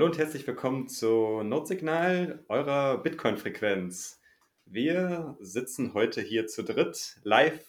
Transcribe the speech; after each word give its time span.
Hallo 0.00 0.08
und 0.08 0.16
herzlich 0.16 0.46
willkommen 0.46 0.88
zu 0.88 1.42
Notsignal, 1.42 2.42
eurer 2.48 3.02
Bitcoin-Frequenz. 3.02 4.18
Wir 4.64 5.36
sitzen 5.40 5.92
heute 5.92 6.22
hier 6.22 6.46
zu 6.46 6.64
dritt 6.64 7.18
live 7.22 7.62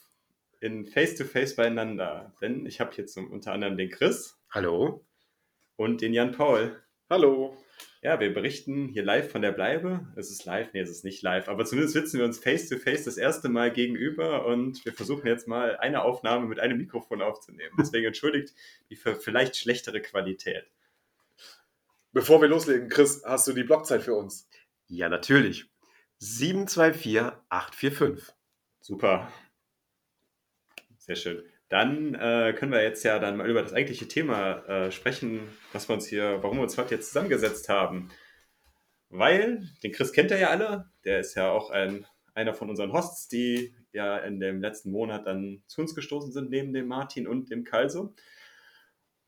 in 0.61 0.85
Face-to-Face 0.85 1.57
beieinander, 1.57 2.33
denn 2.39 2.65
ich 2.65 2.79
habe 2.79 2.93
hier 2.93 3.05
zum, 3.05 3.29
unter 3.29 3.51
anderem 3.51 3.75
den 3.75 3.89
Chris. 3.89 4.39
Hallo. 4.49 5.05
Und 5.75 5.99
den 5.99 6.13
Jan 6.13 6.31
Paul. 6.31 6.81
Hallo. 7.09 7.57
Ja, 8.01 8.21
wir 8.21 8.33
berichten 8.33 8.87
hier 8.87 9.03
live 9.03 9.29
von 9.29 9.41
der 9.41 9.51
Bleibe. 9.51 10.07
Es 10.15 10.31
ist 10.31 10.45
live, 10.45 10.71
nee, 10.71 10.79
es 10.79 10.89
ist 10.89 11.03
nicht 11.03 11.21
live, 11.21 11.49
aber 11.49 11.65
zumindest 11.65 11.95
sitzen 11.95 12.17
wir 12.17 12.25
uns 12.25 12.39
face-to-face 12.39 13.03
das 13.03 13.17
erste 13.17 13.49
Mal 13.49 13.73
gegenüber 13.73 14.45
und 14.45 14.85
wir 14.85 14.93
versuchen 14.93 15.27
jetzt 15.27 15.49
mal 15.49 15.75
eine 15.75 16.05
Aufnahme 16.05 16.47
mit 16.47 16.61
einem 16.61 16.77
Mikrofon 16.77 17.21
aufzunehmen. 17.21 17.75
Deswegen 17.77 18.05
entschuldigt 18.05 18.53
die 18.89 18.95
vielleicht 18.95 19.57
schlechtere 19.57 19.99
Qualität. 19.99 20.63
Bevor 22.13 22.41
wir 22.41 22.49
loslegen, 22.49 22.89
Chris, 22.89 23.23
hast 23.25 23.47
du 23.47 23.53
die 23.53 23.63
Blockzeit 23.63 24.01
für 24.01 24.15
uns? 24.15 24.49
Ja, 24.87 25.07
natürlich. 25.07 25.71
724845. 26.19 28.35
Super. 28.81 29.31
Sehr 30.97 31.15
schön. 31.15 31.41
Dann 31.69 32.13
äh, 32.15 32.53
können 32.53 32.73
wir 32.73 32.83
jetzt 32.83 33.03
ja 33.03 33.17
dann 33.17 33.37
mal 33.37 33.49
über 33.49 33.63
das 33.63 33.71
eigentliche 33.71 34.09
Thema 34.09 34.57
äh, 34.67 34.91
sprechen, 34.91 35.47
was 35.71 35.87
wir 35.87 35.93
uns 35.93 36.05
hier, 36.05 36.43
warum 36.43 36.57
wir 36.57 36.63
uns 36.63 36.77
heute 36.77 36.95
jetzt 36.95 37.07
zusammengesetzt 37.07 37.69
haben. 37.69 38.09
Weil, 39.07 39.69
den 39.81 39.93
Chris 39.93 40.11
kennt 40.11 40.31
ihr 40.31 40.39
ja 40.39 40.49
alle, 40.49 40.91
der 41.05 41.21
ist 41.21 41.35
ja 41.35 41.49
auch 41.49 41.69
ein, 41.69 42.05
einer 42.33 42.53
von 42.53 42.69
unseren 42.69 42.91
Hosts, 42.91 43.29
die 43.29 43.73
ja 43.93 44.17
in 44.17 44.41
dem 44.41 44.61
letzten 44.61 44.91
Monat 44.91 45.27
dann 45.27 45.63
zu 45.67 45.79
uns 45.79 45.95
gestoßen 45.95 46.33
sind, 46.33 46.49
neben 46.49 46.73
dem 46.73 46.87
Martin 46.87 47.25
und 47.25 47.49
dem 47.49 47.63
Kalso. 47.63 48.13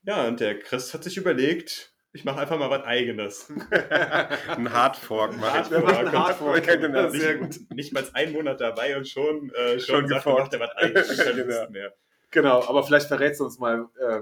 Ja, 0.03 0.27
und 0.27 0.41
der 0.41 0.59
Chris 0.59 0.93
hat 0.93 1.05
sich 1.05 1.15
überlegt, 1.15 1.92
ich 2.13 2.23
mache 2.23 2.41
einfach 2.41 2.59
mal 2.59 2.69
was 2.69 2.83
Eigenes. 2.83 3.51
ein 4.47 4.71
Hardfork 4.71 5.35
mache 5.37 5.61
ich. 5.61 5.75
Ein 5.75 6.11
Hardfork. 6.11 6.63
Genau. 6.63 7.09
Sehr 7.09 7.37
gut. 7.37 7.59
Nicht 7.73 7.91
mal 7.91 8.07
ein 8.13 8.31
Monat 8.31 8.61
dabei 8.61 8.95
und 8.95 9.07
schon, 9.07 9.51
äh, 9.51 9.79
schon, 9.79 10.07
schon 10.07 10.07
sagt, 10.09 10.25
macht 10.27 10.53
er 10.53 10.59
was 10.59 10.71
Eigenes. 10.75 11.17
genau. 11.17 11.69
Mehr. 11.71 11.93
genau, 12.29 12.63
aber 12.67 12.83
vielleicht 12.83 13.07
verrätst 13.07 13.39
du 13.39 13.45
uns 13.45 13.57
mal, 13.57 13.89
äh, 13.99 14.21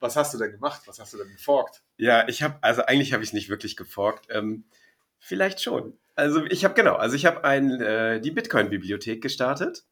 was 0.00 0.16
hast 0.16 0.34
du 0.34 0.38
denn 0.38 0.52
gemacht? 0.52 0.82
Was 0.84 0.98
hast 1.00 1.14
du 1.14 1.18
denn 1.18 1.28
geforkt? 1.28 1.82
Ja, 1.96 2.28
ich 2.28 2.42
habe, 2.42 2.58
also 2.60 2.82
eigentlich 2.82 3.14
habe 3.14 3.22
ich 3.22 3.30
es 3.30 3.32
nicht 3.32 3.48
wirklich 3.48 3.74
geforkt. 3.76 4.26
Ähm, 4.30 4.64
vielleicht 5.18 5.62
schon. 5.62 5.96
Also 6.16 6.44
ich 6.44 6.64
habe, 6.64 6.74
genau, 6.74 6.96
also 6.96 7.16
ich 7.16 7.24
habe 7.24 7.42
äh, 7.42 8.20
die 8.20 8.30
Bitcoin-Bibliothek 8.30 9.22
gestartet. 9.22 9.84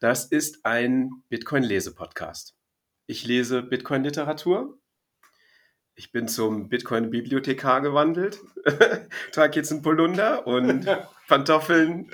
Das 0.00 0.26
ist 0.26 0.66
ein 0.66 1.22
Bitcoin-Lese-Podcast. 1.30 2.54
Ich 3.06 3.24
lese 3.24 3.62
Bitcoin-Literatur 3.62 4.78
ich 5.96 6.12
bin 6.12 6.28
zum 6.28 6.68
Bitcoin-Bibliothekar 6.68 7.80
gewandelt, 7.80 8.40
trage 9.32 9.56
jetzt 9.56 9.72
einen 9.72 9.82
Polunder 9.82 10.46
und 10.46 10.86
Pantoffeln, 11.28 12.10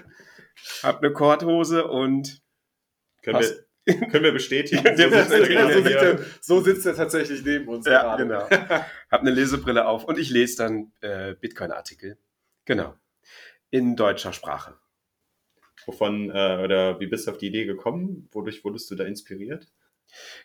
habe 0.83 0.98
eine 1.06 1.12
Korthose 1.12 1.86
und 1.86 2.42
können 3.23 3.41
wir, 3.41 3.95
können 4.11 4.25
wir 4.25 4.33
bestätigen. 4.33 4.84
so, 4.97 5.08
sitzt 5.08 5.33
er, 5.33 5.73
so, 5.73 5.83
sitzt 5.83 6.03
er, 6.03 6.19
so, 6.41 6.61
sitzt 6.61 6.86
er, 6.86 6.95
tatsächlich 6.95 7.45
neben 7.45 7.69
uns. 7.69 7.86
Ja, 7.86 8.03
gerade. 8.03 8.23
genau. 8.23 8.48
habe 9.11 9.23
eine 9.23 9.31
Lesebrille 9.31 9.86
auf 9.86 10.05
und 10.05 10.19
ich 10.19 10.31
lese 10.31 10.56
dann 10.58 10.92
äh, 11.01 11.34
Bitcoin-Artikel. 11.34 12.19
Genau. 12.67 12.95
In 13.70 13.97
deutscher 13.97 14.33
Sprache. 14.33 14.77
Wovon 15.86 16.31
äh, 16.31 16.62
oder 16.62 17.01
wie 17.01 17.06
bist 17.06 17.27
du 17.27 17.31
auf 17.31 17.39
die 17.39 17.47
Idee 17.47 17.64
gekommen? 17.64 18.28
Wodurch 18.33 18.62
wurdest 18.64 18.91
du 18.91 18.95
da 18.95 19.05
inspiriert? 19.05 19.67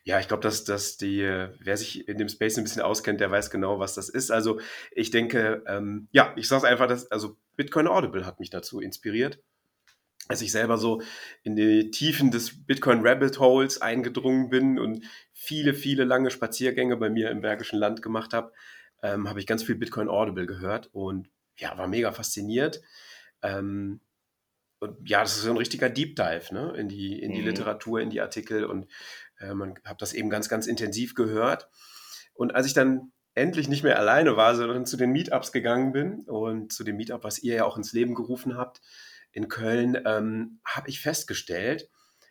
Ja, 0.04 0.20
ich 0.20 0.28
glaube, 0.28 0.44
dass, 0.44 0.64
dass 0.64 0.98
die, 0.98 1.22
wer 1.60 1.78
sich 1.78 2.08
in 2.08 2.18
dem 2.18 2.30
Space 2.30 2.58
ein 2.58 2.64
bisschen 2.64 2.82
auskennt, 2.82 3.22
der 3.22 3.32
weiß 3.32 3.50
genau, 3.50 3.80
was 3.80 3.96
das 3.96 4.10
ist. 4.10 4.32
Also 4.32 4.60
ich 4.92 5.12
denke, 5.12 5.64
ähm, 5.68 6.08
ja, 6.12 6.34
ich 6.36 6.48
sage 6.48 6.66
es 6.66 6.72
einfach, 6.72 6.88
dass, 6.88 7.12
also 7.12 7.38
Bitcoin 7.56 7.88
Audible 7.88 8.26
hat 8.26 8.40
mich 8.40 8.50
dazu 8.50 8.80
inspiriert. 8.80 9.40
Als 10.28 10.42
ich 10.42 10.52
selber 10.52 10.78
so 10.78 11.02
in 11.44 11.56
die 11.56 11.92
Tiefen 11.92 12.32
des 12.32 12.66
Bitcoin 12.66 13.06
Rabbit 13.06 13.40
Holes 13.40 13.82
eingedrungen 13.82 14.50
bin 14.50 14.80
und 14.80 15.06
viele, 15.34 15.74
viele 15.76 16.04
lange 16.04 16.32
Spaziergänge 16.32 16.98
bei 16.98 17.10
mir 17.10 17.30
im 17.30 17.42
Bergischen 17.42 17.78
Land 17.78 18.02
gemacht 18.02 18.34
habe, 18.34 18.52
ähm, 19.04 19.30
habe 19.30 19.40
ich 19.40 19.46
ganz 19.46 19.64
viel 19.64 19.76
Bitcoin 19.76 20.10
Audible 20.10 20.48
gehört 20.48 20.90
und 20.94 21.30
ja, 21.58 21.78
war 21.78 21.88
mega 21.88 22.12
fasziniert. 22.12 22.82
Ähm, 23.42 24.00
ja, 25.06 25.22
das 25.22 25.38
ist 25.38 25.44
so 25.44 25.50
ein 25.50 25.58
richtiger 25.58 25.90
Deep 25.90 26.16
Dive 26.16 26.54
ne? 26.54 26.74
in, 26.78 26.90
die, 26.90 27.20
in 27.20 27.32
die 27.32 27.42
mhm. 27.42 27.48
Literatur, 27.48 28.02
in 28.02 28.10
die 28.10 28.22
Artikel 28.22 28.66
und 28.66 28.88
äh, 29.40 29.54
man 29.54 29.76
habe 29.86 29.98
das 30.00 30.14
eben 30.14 30.30
ganz, 30.30 30.50
ganz 30.50 30.68
intensiv 30.68 31.16
gehört. 31.16 31.70
Und 32.34 32.54
als 32.54 32.68
ich 32.68 32.74
dann 32.74 33.12
endlich 33.34 33.68
nicht 33.68 33.84
mehr 33.84 34.00
alleine 34.00 34.38
war, 34.38 34.56
sondern 34.56 34.86
zu 34.86 34.98
den 34.98 35.12
Meetups 35.12 35.52
gegangen 35.52 35.92
bin 35.92 36.22
und 36.22 36.72
zu 36.72 36.84
dem 36.84 36.98
Meetup, 36.98 37.24
was 37.24 37.40
ihr 37.40 37.56
ja 37.56 37.66
auch 37.66 37.78
ins 37.78 37.94
Leben 37.94 38.16
gerufen 38.16 38.58
habt 38.58 38.82
in 39.32 39.50
Köln, 39.50 40.02
ähm, 40.06 40.60
habe 40.64 40.90
ich 40.90 41.02
festgestellt, 41.02 41.90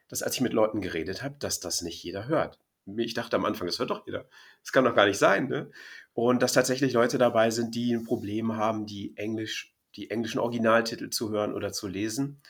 dass 0.09 0.23
als 0.23 0.35
ich 0.35 0.41
mit 0.41 0.53
Leuten 0.53 0.81
geredet 0.81 1.23
habe, 1.23 1.37
dass 1.39 1.61
das 1.61 1.83
nicht 1.83 2.03
jeder 2.03 2.27
hört. 2.27 2.59
Ich 2.97 3.15
dachte 3.15 3.37
am 3.37 3.45
Anfang, 3.45 3.67
das 3.67 3.79
hört 3.79 3.91
doch 3.91 4.07
jeder. 4.07 4.27
Das 4.63 4.73
kann 4.73 4.85
doch 4.85 4.95
gar 4.95 5.07
nicht 5.07 5.19
sein. 5.19 5.49
Ne? 5.49 5.71
Und 6.13 6.43
dass 6.43 6.53
tatsächlich 6.53 6.93
Leute 6.93 7.17
dabei 7.17 7.51
sind, 7.51 7.75
die 7.75 7.95
ein 7.95 8.05
Problem 8.05 8.57
haben, 8.57 8.87
die 8.87 9.17
Englisch, 9.17 9.74
die 9.97 10.11
englischen 10.11 10.39
Originaltitel 10.39 11.11
zu 11.11 11.31
hören 11.31 11.53
oder 11.55 11.73
zu 11.73 11.89
lesen. 11.89 12.43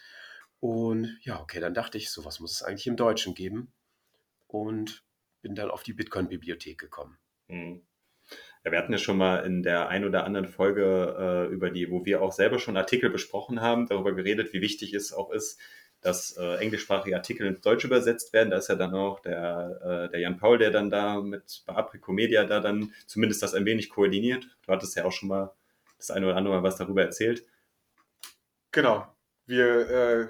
Und 0.61 1.19
ja, 1.23 1.41
okay, 1.41 1.61
dann 1.61 1.75
dachte 1.75 1.99
ich, 1.99 2.11
sowas 2.11 2.41
muss 2.41 2.53
es 2.53 2.63
eigentlich 2.63 2.87
im 2.87 2.97
Deutschen 2.97 3.35
geben 3.35 3.73
und 4.47 5.05
bin 5.43 5.55
dann 5.55 5.71
auf 5.71 5.83
die 5.83 5.93
Bitcoin-Bibliothek 5.93 6.79
gekommen. 6.79 7.19
Mhm. 7.49 7.83
Ja, 8.65 8.73
wir 8.73 8.79
hatten 8.79 8.93
ja 8.93 8.99
schon 8.99 9.19
mal 9.19 9.45
in 9.45 9.63
der 9.63 9.89
ein 9.89 10.05
oder 10.05 10.25
anderen 10.25 10.49
Folge 10.49 11.17
äh, 11.19 11.53
über 11.53 11.69
die, 11.69 11.91
wo 11.91 12.07
wir 12.07 12.23
auch 12.23 12.33
selber 12.33 12.59
schon 12.59 12.79
Artikel 12.79 13.11
besprochen 13.11 13.61
haben, 13.61 13.87
darüber 13.87 14.15
geredet, 14.15 14.55
wie 14.55 14.63
wichtig 14.63 14.95
es 14.95 15.13
auch 15.13 15.31
ist, 15.31 15.61
dass 16.01 16.37
äh, 16.39 16.57
englischsprachige 16.57 17.17
Artikel 17.17 17.47
ins 17.47 17.61
Deutsche 17.61 17.87
übersetzt 17.87 18.33
werden. 18.33 18.51
Da 18.51 18.57
ist 18.59 18.69
ja 18.69 18.75
dann 18.75 18.95
auch 18.95 19.21
der, 19.21 20.07
äh, 20.07 20.11
der 20.11 20.21
Jan 20.21 20.39
Paul, 20.39 20.59
der 20.59 20.71
dann 20.71 20.89
da 20.89 21.21
mit 21.21 21.63
bei 21.67 21.85
Media 22.09 22.45
da 22.45 22.61
dann 22.61 22.93
zumindest 23.07 23.43
das 23.43 23.55
ein 23.55 23.67
wenig 23.67 23.91
koordiniert. 23.91 24.47
Du 24.67 24.73
hattest 24.73 24.97
ja 24.97 25.05
auch 25.05 25.13
schon 25.13 25.29
mal 25.29 25.55
das 25.97 26.11
eine 26.11 26.27
oder 26.27 26.37
andere 26.37 26.55
Mal 26.55 26.63
was 26.63 26.77
darüber 26.77 27.03
erzählt. 27.03 27.47
Genau. 28.73 29.07
Wir 29.47 29.91
äh, 29.91 30.29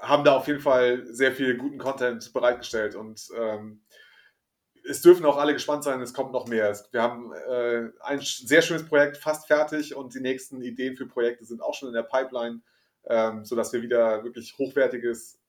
haben 0.00 0.24
da 0.24 0.36
auf 0.36 0.46
jeden 0.46 0.60
Fall 0.60 1.06
sehr 1.06 1.32
viel 1.32 1.56
guten 1.56 1.78
Content 1.78 2.32
bereitgestellt 2.32 2.94
und 2.94 3.28
ähm, 3.38 3.82
es 4.86 5.00
dürfen 5.00 5.24
auch 5.24 5.38
alle 5.38 5.54
gespannt 5.54 5.82
sein, 5.82 6.00
es 6.02 6.12
kommt 6.12 6.32
noch 6.32 6.46
mehr. 6.46 6.78
Wir 6.90 7.02
haben 7.02 7.32
äh, 7.32 7.90
ein 8.00 8.20
sehr 8.20 8.62
schönes 8.62 8.86
Projekt 8.86 9.16
fast 9.16 9.46
fertig 9.46 9.94
und 9.94 10.14
die 10.14 10.20
nächsten 10.20 10.60
Ideen 10.60 10.96
für 10.96 11.06
Projekte 11.06 11.44
sind 11.44 11.62
auch 11.62 11.74
schon 11.74 11.88
in 11.88 11.94
der 11.94 12.02
Pipeline, 12.02 12.60
ähm, 13.06 13.44
sodass 13.44 13.72
wir 13.72 13.82
wieder 13.82 14.24
wirklich 14.24 14.56
hochwertiges 14.58 15.40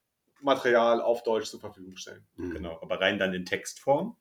Material 0.41 1.01
auf 1.01 1.23
Deutsch 1.23 1.49
zur 1.49 1.59
Verfügung 1.59 1.97
stellen. 1.97 2.25
Mhm. 2.35 2.51
Genau, 2.51 2.79
aber 2.81 3.01
rein 3.01 3.19
dann 3.19 3.33
in 3.33 3.45
Textform. 3.45 4.15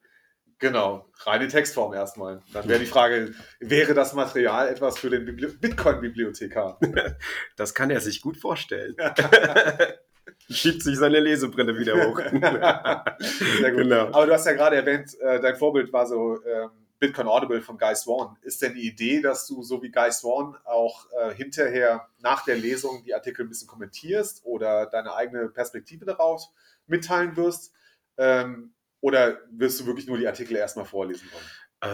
Genau, 0.58 1.06
reine 1.24 1.48
Textform 1.48 1.92
erstmal. 1.94 2.42
Dann 2.52 2.68
wäre 2.68 2.78
die 2.78 2.86
Frage, 2.86 3.34
wäre 3.60 3.94
das 3.94 4.14
Material 4.14 4.68
etwas 4.68 4.98
für 4.98 5.10
den 5.10 5.24
Bitcoin-Bibliothekar? 5.36 6.78
Das 7.56 7.74
kann 7.74 7.90
er 7.90 8.00
sich 8.00 8.20
gut 8.20 8.36
vorstellen. 8.36 8.96
schiebt 10.50 10.82
sich 10.82 10.98
seine 10.98 11.20
Lesebrille 11.20 11.78
wieder 11.78 11.94
hoch. 11.94 12.18
Sehr 13.60 13.70
gut. 13.72 13.82
Genau. 13.82 14.06
Aber 14.08 14.26
du 14.26 14.32
hast 14.32 14.46
ja 14.46 14.52
gerade 14.52 14.76
erwähnt, 14.76 15.18
äh, 15.20 15.40
dein 15.40 15.56
Vorbild 15.56 15.92
war 15.92 16.06
so 16.06 16.42
ähm, 16.44 16.70
Bitcoin 16.98 17.28
Audible 17.28 17.62
von 17.62 17.78
Guy 17.78 17.94
Swan. 17.94 18.36
Ist 18.42 18.62
denn 18.62 18.74
die 18.74 18.86
Idee, 18.86 19.20
dass 19.20 19.46
du 19.46 19.62
so 19.62 19.82
wie 19.82 19.90
Guy 19.90 20.10
Swan 20.12 20.56
auch 20.64 21.06
äh, 21.12 21.34
hinterher 21.34 22.08
nach 22.20 22.44
der 22.44 22.56
Lesung 22.56 23.02
die 23.04 23.14
Artikel 23.14 23.44
ein 23.44 23.48
bisschen 23.48 23.68
kommentierst 23.68 24.44
oder 24.44 24.86
deine 24.86 25.14
eigene 25.14 25.48
Perspektive 25.48 26.04
darauf 26.04 26.48
mitteilen 26.86 27.36
wirst? 27.36 27.72
Ähm, 28.16 28.72
oder 29.04 29.38
wirst 29.50 29.78
du 29.78 29.84
wirklich 29.84 30.06
nur 30.06 30.16
die 30.16 30.26
Artikel 30.26 30.56
erstmal 30.56 30.86
vorlesen 30.86 31.28
wollen? 31.30 31.44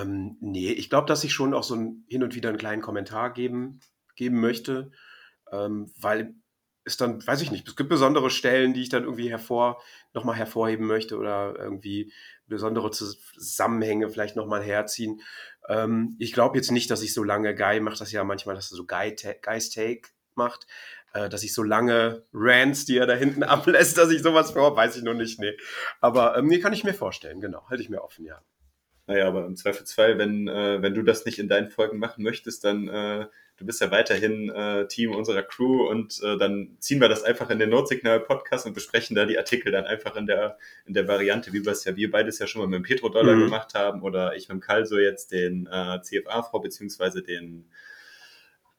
Ähm, 0.00 0.36
nee, 0.40 0.70
ich 0.70 0.88
glaube, 0.88 1.08
dass 1.08 1.24
ich 1.24 1.32
schon 1.32 1.54
auch 1.54 1.64
so 1.64 1.74
ein, 1.74 2.04
hin 2.06 2.22
und 2.22 2.36
wieder 2.36 2.50
einen 2.50 2.58
kleinen 2.58 2.82
Kommentar 2.82 3.32
geben, 3.32 3.80
geben 4.14 4.38
möchte, 4.38 4.92
ähm, 5.50 5.92
weil 5.98 6.36
ist 6.84 7.00
dann, 7.00 7.26
weiß 7.26 7.42
ich 7.42 7.50
nicht, 7.50 7.66
es 7.66 7.74
gibt 7.74 7.88
besondere 7.88 8.30
Stellen, 8.30 8.74
die 8.74 8.82
ich 8.82 8.90
dann 8.90 9.02
irgendwie 9.02 9.28
hervor, 9.28 9.82
nochmal 10.14 10.36
hervorheben 10.36 10.86
möchte 10.86 11.18
oder 11.18 11.56
irgendwie 11.58 12.12
besondere 12.46 12.92
Zusammenhänge 12.92 14.08
vielleicht 14.08 14.36
nochmal 14.36 14.62
herziehen. 14.62 15.20
Ähm, 15.68 16.14
ich 16.20 16.32
glaube 16.32 16.58
jetzt 16.58 16.70
nicht, 16.70 16.92
dass 16.92 17.02
ich 17.02 17.12
so 17.12 17.24
lange, 17.24 17.56
Guy 17.56 17.80
macht 17.80 18.00
das 18.00 18.12
ja 18.12 18.22
manchmal, 18.22 18.54
dass 18.54 18.70
er 18.70 18.76
so 18.76 18.86
Guy, 18.86 19.16
Guy's 19.42 19.70
Take 19.70 20.10
macht, 20.36 20.68
äh, 21.12 21.28
dass 21.28 21.42
ich 21.42 21.54
so 21.54 21.62
lange 21.62 22.22
Rants, 22.32 22.84
die 22.84 22.98
er 22.98 23.06
da 23.06 23.14
hinten 23.14 23.42
ablässt, 23.44 23.98
dass 23.98 24.10
ich 24.10 24.22
sowas 24.22 24.52
vor, 24.52 24.76
weiß 24.76 24.96
ich 24.96 25.02
noch 25.02 25.14
nicht, 25.14 25.40
nee. 25.40 25.56
Aber 26.00 26.36
ähm, 26.36 26.46
nee, 26.46 26.60
kann 26.60 26.72
ich 26.72 26.84
mir 26.84 26.94
vorstellen, 26.94 27.40
genau, 27.40 27.68
halte 27.68 27.82
ich 27.82 27.90
mir 27.90 28.02
offen, 28.02 28.24
ja. 28.24 28.40
Naja, 29.06 29.26
aber 29.26 29.44
im 29.44 29.56
Zweifelsfall, 29.56 30.18
wenn, 30.18 30.46
äh, 30.46 30.82
wenn 30.82 30.94
du 30.94 31.02
das 31.02 31.24
nicht 31.24 31.40
in 31.40 31.48
deinen 31.48 31.68
Folgen 31.68 31.98
machen 31.98 32.22
möchtest, 32.22 32.64
dann 32.64 32.86
äh, 32.86 33.26
du 33.60 33.66
bist 33.66 33.80
ja 33.80 33.90
weiterhin 33.90 34.48
äh, 34.50 34.88
Team 34.88 35.14
unserer 35.14 35.42
Crew 35.42 35.88
und 35.88 36.20
äh, 36.22 36.38
dann 36.38 36.76
ziehen 36.78 37.00
wir 37.00 37.08
das 37.08 37.22
einfach 37.22 37.50
in 37.50 37.58
den 37.58 37.70
Notsignal-Podcast 37.70 38.66
und 38.66 38.72
besprechen 38.72 39.14
da 39.14 39.26
die 39.26 39.36
Artikel 39.36 39.70
dann 39.70 39.84
einfach 39.84 40.16
in 40.16 40.26
der, 40.26 40.58
in 40.86 40.94
der 40.94 41.06
Variante, 41.06 41.52
wie 41.52 41.64
wir 41.64 41.72
es 41.72 41.84
ja 41.84 41.94
wir 41.94 42.10
beides 42.10 42.38
ja 42.38 42.46
schon 42.46 42.62
mal 42.62 42.68
mit 42.68 42.78
dem 42.78 42.84
Petrodollar 42.84 43.36
mhm. 43.36 43.44
gemacht 43.44 43.74
haben 43.74 44.02
oder 44.02 44.34
ich 44.34 44.48
mit 44.48 44.56
dem 44.56 44.60
Kalso 44.60 44.96
jetzt 44.96 45.30
den 45.30 45.66
äh, 45.66 46.00
CFA-Frau 46.00 46.60
beziehungsweise 46.60 47.22
den 47.22 47.68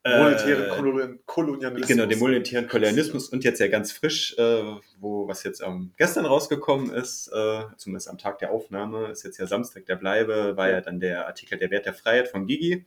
monetären 0.10 1.20
Kolonialismus. 1.26 1.88
Genau, 1.88 2.06
den 2.06 2.20
monetären 2.20 2.68
Kolonialismus 2.68 3.30
und 3.30 3.44
jetzt 3.44 3.60
ja 3.60 3.68
ganz 3.68 3.92
frisch, 3.92 4.36
äh, 4.38 4.64
wo 5.00 5.28
was 5.28 5.44
jetzt 5.44 5.62
ähm, 5.62 5.92
gestern 5.98 6.26
rausgekommen 6.26 6.92
ist, 6.92 7.28
äh, 7.28 7.64
zumindest 7.78 8.10
am 8.10 8.18
Tag 8.18 8.40
der 8.40 8.52
Aufnahme, 8.52 9.12
ist 9.12 9.24
jetzt 9.24 9.38
ja 9.38 9.48
Samstag 9.48 9.86
der 9.86 9.96
Bleibe, 9.96 10.58
war 10.58 10.70
ja 10.70 10.82
dann 10.82 11.00
der 11.00 11.28
Artikel 11.28 11.58
Der 11.58 11.72
Wert 11.72 11.86
der 11.86 11.94
Freiheit 11.94 12.30
von 12.30 12.48
Gigi 12.48 12.86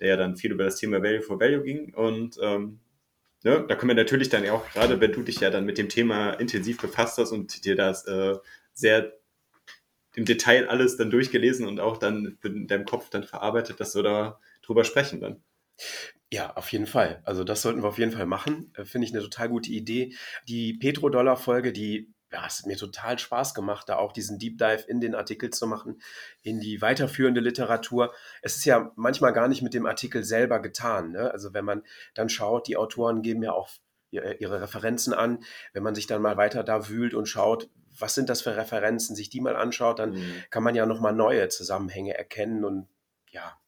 der 0.00 0.08
ja 0.08 0.16
dann 0.16 0.36
viel 0.36 0.52
über 0.52 0.64
das 0.64 0.76
Thema 0.76 1.02
Value 1.02 1.22
for 1.22 1.40
Value 1.40 1.62
ging. 1.62 1.94
Und 1.94 2.38
ähm, 2.42 2.80
ja, 3.42 3.60
da 3.60 3.74
können 3.76 3.90
wir 3.90 3.94
natürlich 3.94 4.28
dann 4.28 4.48
auch, 4.48 4.68
gerade 4.70 5.00
wenn 5.00 5.12
du 5.12 5.22
dich 5.22 5.40
ja 5.40 5.50
dann 5.50 5.64
mit 5.64 5.78
dem 5.78 5.88
Thema 5.88 6.32
intensiv 6.32 6.78
befasst 6.80 7.18
hast 7.18 7.32
und 7.32 7.64
dir 7.64 7.76
das 7.76 8.06
äh, 8.06 8.36
sehr 8.72 9.12
im 10.14 10.24
Detail 10.24 10.68
alles 10.68 10.96
dann 10.96 11.10
durchgelesen 11.10 11.66
und 11.66 11.80
auch 11.80 11.96
dann 11.96 12.38
in 12.44 12.66
deinem 12.66 12.84
Kopf 12.84 13.10
dann 13.10 13.24
verarbeitet, 13.24 13.80
dass 13.80 13.94
wir 13.94 14.02
da 14.02 14.40
drüber 14.62 14.84
sprechen 14.84 15.20
dann. 15.20 15.42
Ja, 16.32 16.56
auf 16.56 16.72
jeden 16.72 16.86
Fall. 16.86 17.22
Also 17.24 17.44
das 17.44 17.62
sollten 17.62 17.82
wir 17.82 17.88
auf 17.88 17.98
jeden 17.98 18.12
Fall 18.12 18.26
machen. 18.26 18.72
Äh, 18.76 18.84
finde 18.84 19.06
ich 19.06 19.12
eine 19.12 19.22
total 19.22 19.48
gute 19.48 19.70
Idee. 19.70 20.16
Die 20.48 20.74
Petrodollar-Folge, 20.74 21.72
die 21.72 22.12
ja, 22.32 22.44
es 22.46 22.58
hat 22.58 22.66
mir 22.66 22.76
total 22.76 23.16
Spaß 23.16 23.54
gemacht, 23.54 23.88
da 23.88 23.96
auch 23.96 24.12
diesen 24.12 24.40
Deep 24.40 24.58
Dive 24.58 24.84
in 24.88 25.00
den 25.00 25.14
Artikel 25.14 25.50
zu 25.50 25.68
machen, 25.68 26.02
in 26.42 26.58
die 26.58 26.82
weiterführende 26.82 27.40
Literatur. 27.40 28.12
Es 28.42 28.56
ist 28.56 28.64
ja 28.64 28.90
manchmal 28.96 29.32
gar 29.32 29.46
nicht 29.46 29.62
mit 29.62 29.72
dem 29.72 29.86
Artikel 29.86 30.24
selber 30.24 30.58
getan. 30.58 31.12
Ne? 31.12 31.30
Also 31.30 31.54
wenn 31.54 31.64
man 31.64 31.84
dann 32.14 32.28
schaut, 32.28 32.66
die 32.66 32.76
Autoren 32.76 33.22
geben 33.22 33.44
ja 33.44 33.52
auch 33.52 33.70
ihre 34.10 34.60
Referenzen 34.60 35.12
an. 35.12 35.44
Wenn 35.72 35.82
man 35.82 35.94
sich 35.94 36.06
dann 36.06 36.22
mal 36.22 36.36
weiter 36.36 36.64
da 36.64 36.88
wühlt 36.88 37.14
und 37.14 37.26
schaut, 37.26 37.68
was 37.98 38.14
sind 38.14 38.28
das 38.28 38.42
für 38.42 38.56
Referenzen, 38.56 39.16
sich 39.16 39.28
die 39.28 39.40
mal 39.40 39.56
anschaut, 39.56 39.98
dann 39.98 40.12
mhm. 40.12 40.44
kann 40.50 40.62
man 40.62 40.74
ja 40.74 40.86
nochmal 40.86 41.12
neue 41.12 41.48
Zusammenhänge 41.48 42.16
erkennen. 42.16 42.64
Und 42.64 42.88
ja, 43.30 43.58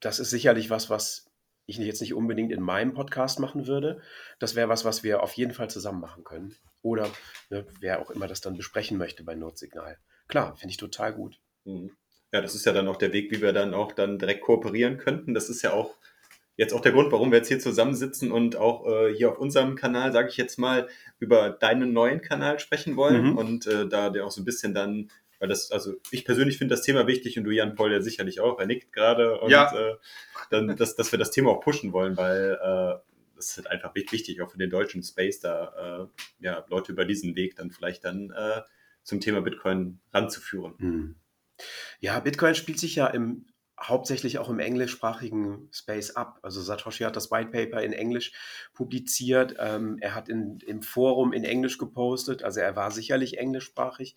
das 0.00 0.18
ist 0.18 0.30
sicherlich 0.30 0.70
was, 0.70 0.90
was 0.90 1.26
ich 1.66 1.78
jetzt 1.78 2.00
nicht 2.00 2.14
unbedingt 2.14 2.52
in 2.52 2.60
meinem 2.60 2.94
Podcast 2.94 3.40
machen 3.40 3.66
würde. 3.66 4.00
Das 4.38 4.54
wäre 4.54 4.68
was, 4.68 4.84
was 4.84 5.02
wir 5.02 5.22
auf 5.22 5.32
jeden 5.32 5.52
Fall 5.52 5.70
zusammen 5.70 6.00
machen 6.00 6.24
können. 6.24 6.54
Oder 6.82 7.10
ne, 7.50 7.66
wer 7.80 8.00
auch 8.00 8.10
immer 8.10 8.28
das 8.28 8.40
dann 8.40 8.56
besprechen 8.56 8.98
möchte 8.98 9.24
bei 9.24 9.34
Notsignal. 9.34 9.98
Klar, 10.28 10.56
finde 10.56 10.72
ich 10.72 10.76
total 10.76 11.14
gut. 11.14 11.40
Mhm. 11.64 11.90
Ja, 12.32 12.40
das 12.40 12.54
ist 12.54 12.66
ja 12.66 12.72
dann 12.72 12.88
auch 12.88 12.96
der 12.96 13.12
Weg, 13.12 13.30
wie 13.30 13.40
wir 13.40 13.52
dann 13.52 13.74
auch 13.74 13.92
dann 13.92 14.18
direkt 14.18 14.42
kooperieren 14.42 14.98
könnten. 14.98 15.34
Das 15.34 15.48
ist 15.48 15.62
ja 15.62 15.72
auch 15.72 15.96
jetzt 16.56 16.72
auch 16.72 16.80
der 16.80 16.92
Grund, 16.92 17.10
warum 17.12 17.30
wir 17.30 17.38
jetzt 17.38 17.48
hier 17.48 17.58
zusammensitzen 17.58 18.30
und 18.30 18.56
auch 18.56 18.86
äh, 18.86 19.14
hier 19.14 19.30
auf 19.30 19.38
unserem 19.38 19.76
Kanal, 19.76 20.12
sage 20.12 20.28
ich 20.28 20.36
jetzt 20.36 20.58
mal, 20.58 20.88
über 21.18 21.50
deinen 21.50 21.92
neuen 21.92 22.20
Kanal 22.20 22.58
sprechen 22.58 22.96
wollen 22.96 23.30
mhm. 23.30 23.38
und 23.38 23.66
äh, 23.66 23.88
da 23.88 24.10
der 24.10 24.26
auch 24.26 24.30
so 24.30 24.40
ein 24.40 24.44
bisschen 24.44 24.74
dann 24.74 25.10
weil 25.38 25.48
das, 25.48 25.70
also 25.70 25.94
ich 26.10 26.24
persönlich 26.24 26.58
finde 26.58 26.74
das 26.74 26.82
Thema 26.82 27.06
wichtig 27.06 27.38
und 27.38 27.44
du, 27.44 27.50
Jan 27.50 27.74
Paul, 27.74 27.92
ja 27.92 28.00
sicherlich 28.00 28.40
auch. 28.40 28.58
Er 28.58 28.66
nickt 28.66 28.92
gerade 28.92 29.40
und 29.40 29.50
ja. 29.50 29.74
äh, 29.74 29.96
dann, 30.50 30.76
dass, 30.76 30.96
dass 30.96 31.12
wir 31.12 31.18
das 31.18 31.30
Thema 31.30 31.50
auch 31.50 31.60
pushen 31.60 31.92
wollen, 31.92 32.16
weil 32.16 32.58
äh, 32.60 32.98
das 33.36 33.50
ist 33.50 33.56
halt 33.56 33.66
einfach 33.68 33.94
wichtig, 33.94 34.40
auch 34.40 34.50
für 34.50 34.58
den 34.58 34.70
deutschen 34.70 35.02
Space, 35.02 35.40
da 35.40 36.08
äh, 36.40 36.44
ja, 36.44 36.64
Leute 36.68 36.92
über 36.92 37.04
diesen 37.04 37.36
Weg 37.36 37.56
dann 37.56 37.70
vielleicht 37.70 38.04
dann 38.04 38.30
äh, 38.30 38.62
zum 39.02 39.20
Thema 39.20 39.40
Bitcoin 39.42 40.00
ranzuführen. 40.12 40.74
Hm. 40.78 41.16
Ja, 42.00 42.18
Bitcoin 42.20 42.54
spielt 42.54 42.78
sich 42.80 42.96
ja 42.96 43.06
im 43.06 43.46
hauptsächlich 43.80 44.38
auch 44.38 44.48
im 44.48 44.60
englischsprachigen 44.60 45.68
Space 45.72 46.12
ab. 46.12 46.38
Also 46.42 46.62
Satoshi 46.62 47.04
hat 47.04 47.16
das 47.16 47.30
White 47.30 47.50
Paper 47.50 47.82
in 47.82 47.92
Englisch 47.92 48.32
publiziert. 48.72 49.56
Ähm, 49.58 49.98
er 50.00 50.14
hat 50.14 50.28
in, 50.28 50.58
im 50.60 50.82
Forum 50.82 51.32
in 51.32 51.44
Englisch 51.44 51.78
gepostet. 51.78 52.42
Also 52.44 52.60
er 52.60 52.76
war 52.76 52.90
sicherlich 52.90 53.38
englischsprachig. 53.38 54.16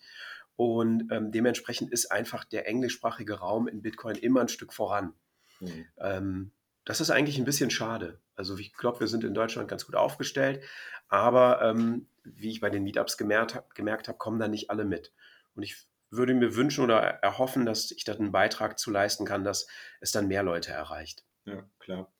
Und 0.58 1.12
ähm, 1.12 1.30
dementsprechend 1.30 1.92
ist 1.92 2.10
einfach 2.10 2.44
der 2.44 2.66
englischsprachige 2.66 3.38
Raum 3.38 3.68
in 3.68 3.80
Bitcoin 3.80 4.16
immer 4.16 4.40
ein 4.40 4.48
Stück 4.48 4.72
voran. 4.72 5.14
Mhm. 5.60 5.86
Ähm, 5.98 6.50
das 6.84 7.00
ist 7.00 7.10
eigentlich 7.10 7.38
ein 7.38 7.44
bisschen 7.44 7.70
schade. 7.70 8.18
Also 8.34 8.58
ich 8.58 8.72
glaube, 8.72 8.98
wir 8.98 9.06
sind 9.06 9.22
in 9.22 9.34
Deutschland 9.34 9.68
ganz 9.68 9.86
gut 9.86 9.94
aufgestellt, 9.94 10.64
aber 11.06 11.62
ähm, 11.62 12.08
wie 12.24 12.50
ich 12.50 12.60
bei 12.60 12.70
den 12.70 12.82
Meetups 12.82 13.16
gemerkt, 13.16 13.62
gemerkt 13.76 14.08
habe, 14.08 14.18
kommen 14.18 14.40
da 14.40 14.48
nicht 14.48 14.68
alle 14.68 14.84
mit. 14.84 15.12
Und 15.54 15.62
ich 15.62 15.86
würde 16.10 16.34
mir 16.34 16.56
wünschen 16.56 16.82
oder 16.82 16.98
erhoffen, 16.98 17.64
dass 17.64 17.92
ich 17.92 18.02
da 18.02 18.14
einen 18.14 18.32
Beitrag 18.32 18.80
zu 18.80 18.90
leisten 18.90 19.24
kann, 19.24 19.44
dass 19.44 19.68
es 20.00 20.10
dann 20.10 20.26
mehr 20.26 20.42
Leute 20.42 20.72
erreicht. 20.72 21.24
Ja, 21.44 21.62
klar. 21.78 22.10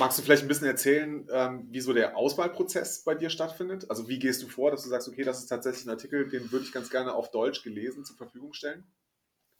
Magst 0.00 0.18
du 0.18 0.22
vielleicht 0.22 0.42
ein 0.42 0.48
bisschen 0.48 0.66
erzählen, 0.66 1.28
ähm, 1.30 1.68
wie 1.70 1.80
so 1.82 1.92
der 1.92 2.16
Auswahlprozess 2.16 3.04
bei 3.04 3.14
dir 3.14 3.28
stattfindet? 3.28 3.90
Also 3.90 4.08
wie 4.08 4.18
gehst 4.18 4.42
du 4.42 4.48
vor, 4.48 4.70
dass 4.70 4.82
du 4.82 4.88
sagst, 4.88 5.06
okay, 5.08 5.24
das 5.24 5.40
ist 5.40 5.48
tatsächlich 5.48 5.84
ein 5.84 5.90
Artikel, 5.90 6.26
den 6.26 6.50
würde 6.50 6.64
ich 6.64 6.72
ganz 6.72 6.88
gerne 6.88 7.12
auf 7.12 7.30
Deutsch 7.30 7.62
gelesen 7.62 8.06
zur 8.06 8.16
Verfügung 8.16 8.54
stellen? 8.54 8.90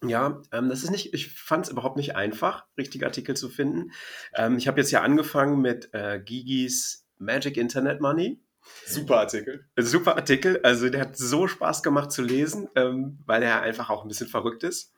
Ja, 0.03 0.41
ähm, 0.51 0.71
das 0.71 0.83
ist 0.83 0.91
nicht, 0.91 1.13
ich 1.13 1.31
fand 1.35 1.67
es 1.67 1.71
überhaupt 1.71 1.99
nicht 1.99 2.17
einfach, 2.17 2.65
richtige 2.79 3.05
Artikel 3.05 3.37
zu 3.37 3.51
finden. 3.51 3.93
Ähm, 4.35 4.57
ich 4.57 4.67
habe 4.67 4.81
jetzt 4.81 4.91
ja 4.91 5.03
angefangen 5.03 5.61
mit 5.61 5.91
äh, 5.93 6.19
Gigis 6.25 7.07
Magic 7.19 7.59
Internet 7.59 8.01
Money. 8.01 8.43
Super 8.87 9.19
Artikel. 9.19 9.67
Super 9.77 10.17
Artikel. 10.17 10.59
Also 10.63 10.89
der 10.89 11.03
hat 11.03 11.19
so 11.19 11.49
Spaß 11.49 11.83
gemacht 11.83 12.13
zu 12.13 12.23
lesen, 12.23 12.67
ähm, 12.77 13.19
weil 13.27 13.43
er 13.43 13.61
einfach 13.61 13.91
auch 13.91 14.03
ein 14.03 14.09
bisschen 14.09 14.29
verrückt 14.29 14.65
ist 14.65 14.95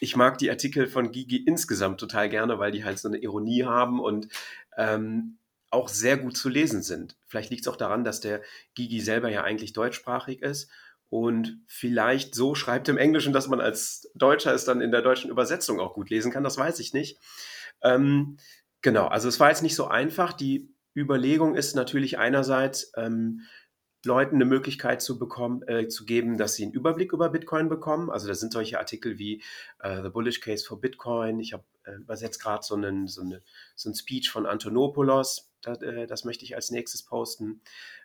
ich 0.00 0.16
mag 0.16 0.38
die 0.38 0.50
Artikel 0.50 0.86
von 0.86 1.10
Gigi 1.10 1.36
insgesamt 1.36 2.00
total 2.00 2.28
gerne, 2.28 2.58
weil 2.58 2.70
die 2.70 2.84
halt 2.84 2.98
so 2.98 3.08
eine 3.08 3.18
Ironie 3.18 3.64
haben 3.64 4.00
und 4.00 4.28
ähm, 4.76 5.38
auch 5.70 5.88
sehr 5.88 6.16
gut 6.16 6.36
zu 6.36 6.48
lesen 6.48 6.82
sind. 6.82 7.16
Vielleicht 7.26 7.50
liegt 7.50 7.62
es 7.62 7.68
auch 7.68 7.76
daran, 7.76 8.04
dass 8.04 8.20
der 8.20 8.42
Gigi 8.74 9.00
selber 9.00 9.28
ja 9.28 9.42
eigentlich 9.42 9.72
deutschsprachig 9.72 10.42
ist 10.42 10.70
und 11.08 11.60
vielleicht 11.66 12.34
so 12.34 12.54
schreibt 12.54 12.88
im 12.88 12.98
Englischen, 12.98 13.32
dass 13.32 13.48
man 13.48 13.60
als 13.60 14.10
Deutscher 14.14 14.54
es 14.54 14.64
dann 14.64 14.80
in 14.80 14.90
der 14.90 15.02
deutschen 15.02 15.30
Übersetzung 15.30 15.80
auch 15.80 15.94
gut 15.94 16.10
lesen 16.10 16.32
kann. 16.32 16.44
Das 16.44 16.58
weiß 16.58 16.78
ich 16.80 16.92
nicht. 16.92 17.18
Ähm, 17.82 18.38
genau, 18.82 19.06
also 19.06 19.28
es 19.28 19.40
war 19.40 19.48
jetzt 19.48 19.62
nicht 19.62 19.76
so 19.76 19.86
einfach. 19.86 20.32
Die 20.32 20.72
Überlegung 20.94 21.56
ist 21.56 21.74
natürlich 21.74 22.18
einerseits, 22.18 22.92
ähm, 22.96 23.42
Leuten 24.06 24.36
eine 24.36 24.46
Möglichkeit 24.46 25.02
zu 25.02 25.18
bekommen, 25.18 25.62
äh, 25.66 25.88
zu 25.88 26.06
geben, 26.06 26.38
dass 26.38 26.54
sie 26.54 26.62
einen 26.62 26.72
Überblick 26.72 27.12
über 27.12 27.28
Bitcoin 27.28 27.68
bekommen. 27.68 28.08
Also 28.08 28.28
da 28.28 28.34
sind 28.34 28.52
solche 28.52 28.78
Artikel 28.78 29.18
wie 29.18 29.42
äh, 29.80 30.02
The 30.02 30.08
Bullish 30.08 30.40
Case 30.40 30.64
for 30.64 30.80
Bitcoin. 30.80 31.40
Ich 31.40 31.52
habe 31.52 31.64
übersetzt 31.94 32.42
gerade 32.42 32.64
so 32.64 32.74
einen, 32.74 33.06
so, 33.06 33.22
eine, 33.22 33.42
so 33.74 33.88
ein 33.88 33.94
Speech 33.94 34.30
von 34.30 34.46
Antonopoulos. 34.46 35.50
Das, 35.62 35.80
äh, 35.82 36.06
das 36.06 36.24
möchte 36.24 36.44
ich 36.44 36.54
als 36.56 36.70
nächstes 36.70 37.04
posten. 37.04 37.62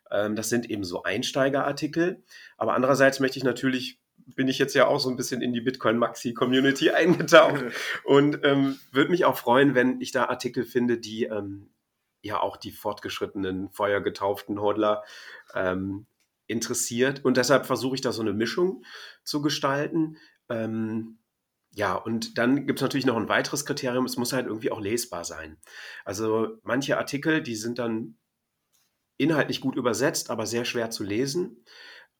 Ähm, 0.09 0.35
das 0.35 0.49
sind 0.49 0.69
eben 0.69 0.83
so 0.83 1.03
Einsteigerartikel. 1.03 2.23
Aber 2.57 2.73
andererseits 2.73 3.19
möchte 3.19 3.37
ich 3.37 3.43
natürlich 3.43 3.99
bin 4.35 4.47
ich 4.47 4.59
jetzt 4.59 4.75
ja 4.75 4.87
auch 4.87 4.99
so 4.99 5.09
ein 5.09 5.15
bisschen 5.15 5.41
in 5.41 5.51
die 5.51 5.61
Bitcoin 5.61 5.97
Maxi 5.97 6.33
Community 6.33 6.89
eingetaucht 6.91 7.63
und 8.03 8.39
ähm, 8.43 8.79
würde 8.91 9.11
mich 9.11 9.25
auch 9.25 9.37
freuen, 9.37 9.75
wenn 9.75 9.99
ich 9.99 10.11
da 10.11 10.25
Artikel 10.25 10.63
finde, 10.63 10.97
die 10.97 11.25
ähm, 11.25 11.69
ja 12.21 12.39
auch 12.39 12.57
die 12.57 12.71
fortgeschrittenen, 12.71 13.71
feuergetauften 13.71 14.61
Hodler 14.61 15.03
ähm, 15.55 16.05
interessiert. 16.47 17.25
Und 17.25 17.37
deshalb 17.37 17.65
versuche 17.65 17.95
ich 17.95 18.01
da 18.01 18.11
so 18.11 18.21
eine 18.21 18.33
Mischung 18.33 18.83
zu 19.23 19.41
gestalten. 19.41 20.17
Ähm, 20.49 21.17
ja, 21.73 21.95
und 21.95 22.37
dann 22.37 22.65
gibt 22.67 22.79
es 22.79 22.81
natürlich 22.83 23.05
noch 23.05 23.15
ein 23.17 23.29
weiteres 23.29 23.65
Kriterium, 23.65 24.05
es 24.05 24.17
muss 24.17 24.33
halt 24.33 24.47
irgendwie 24.47 24.71
auch 24.71 24.81
lesbar 24.81 25.23
sein. 25.23 25.57
Also 26.03 26.57
manche 26.63 26.97
Artikel, 26.97 27.41
die 27.41 27.55
sind 27.55 27.79
dann 27.79 28.17
inhaltlich 29.17 29.61
gut 29.61 29.75
übersetzt, 29.75 30.29
aber 30.29 30.45
sehr 30.45 30.65
schwer 30.65 30.89
zu 30.89 31.03
lesen. 31.03 31.63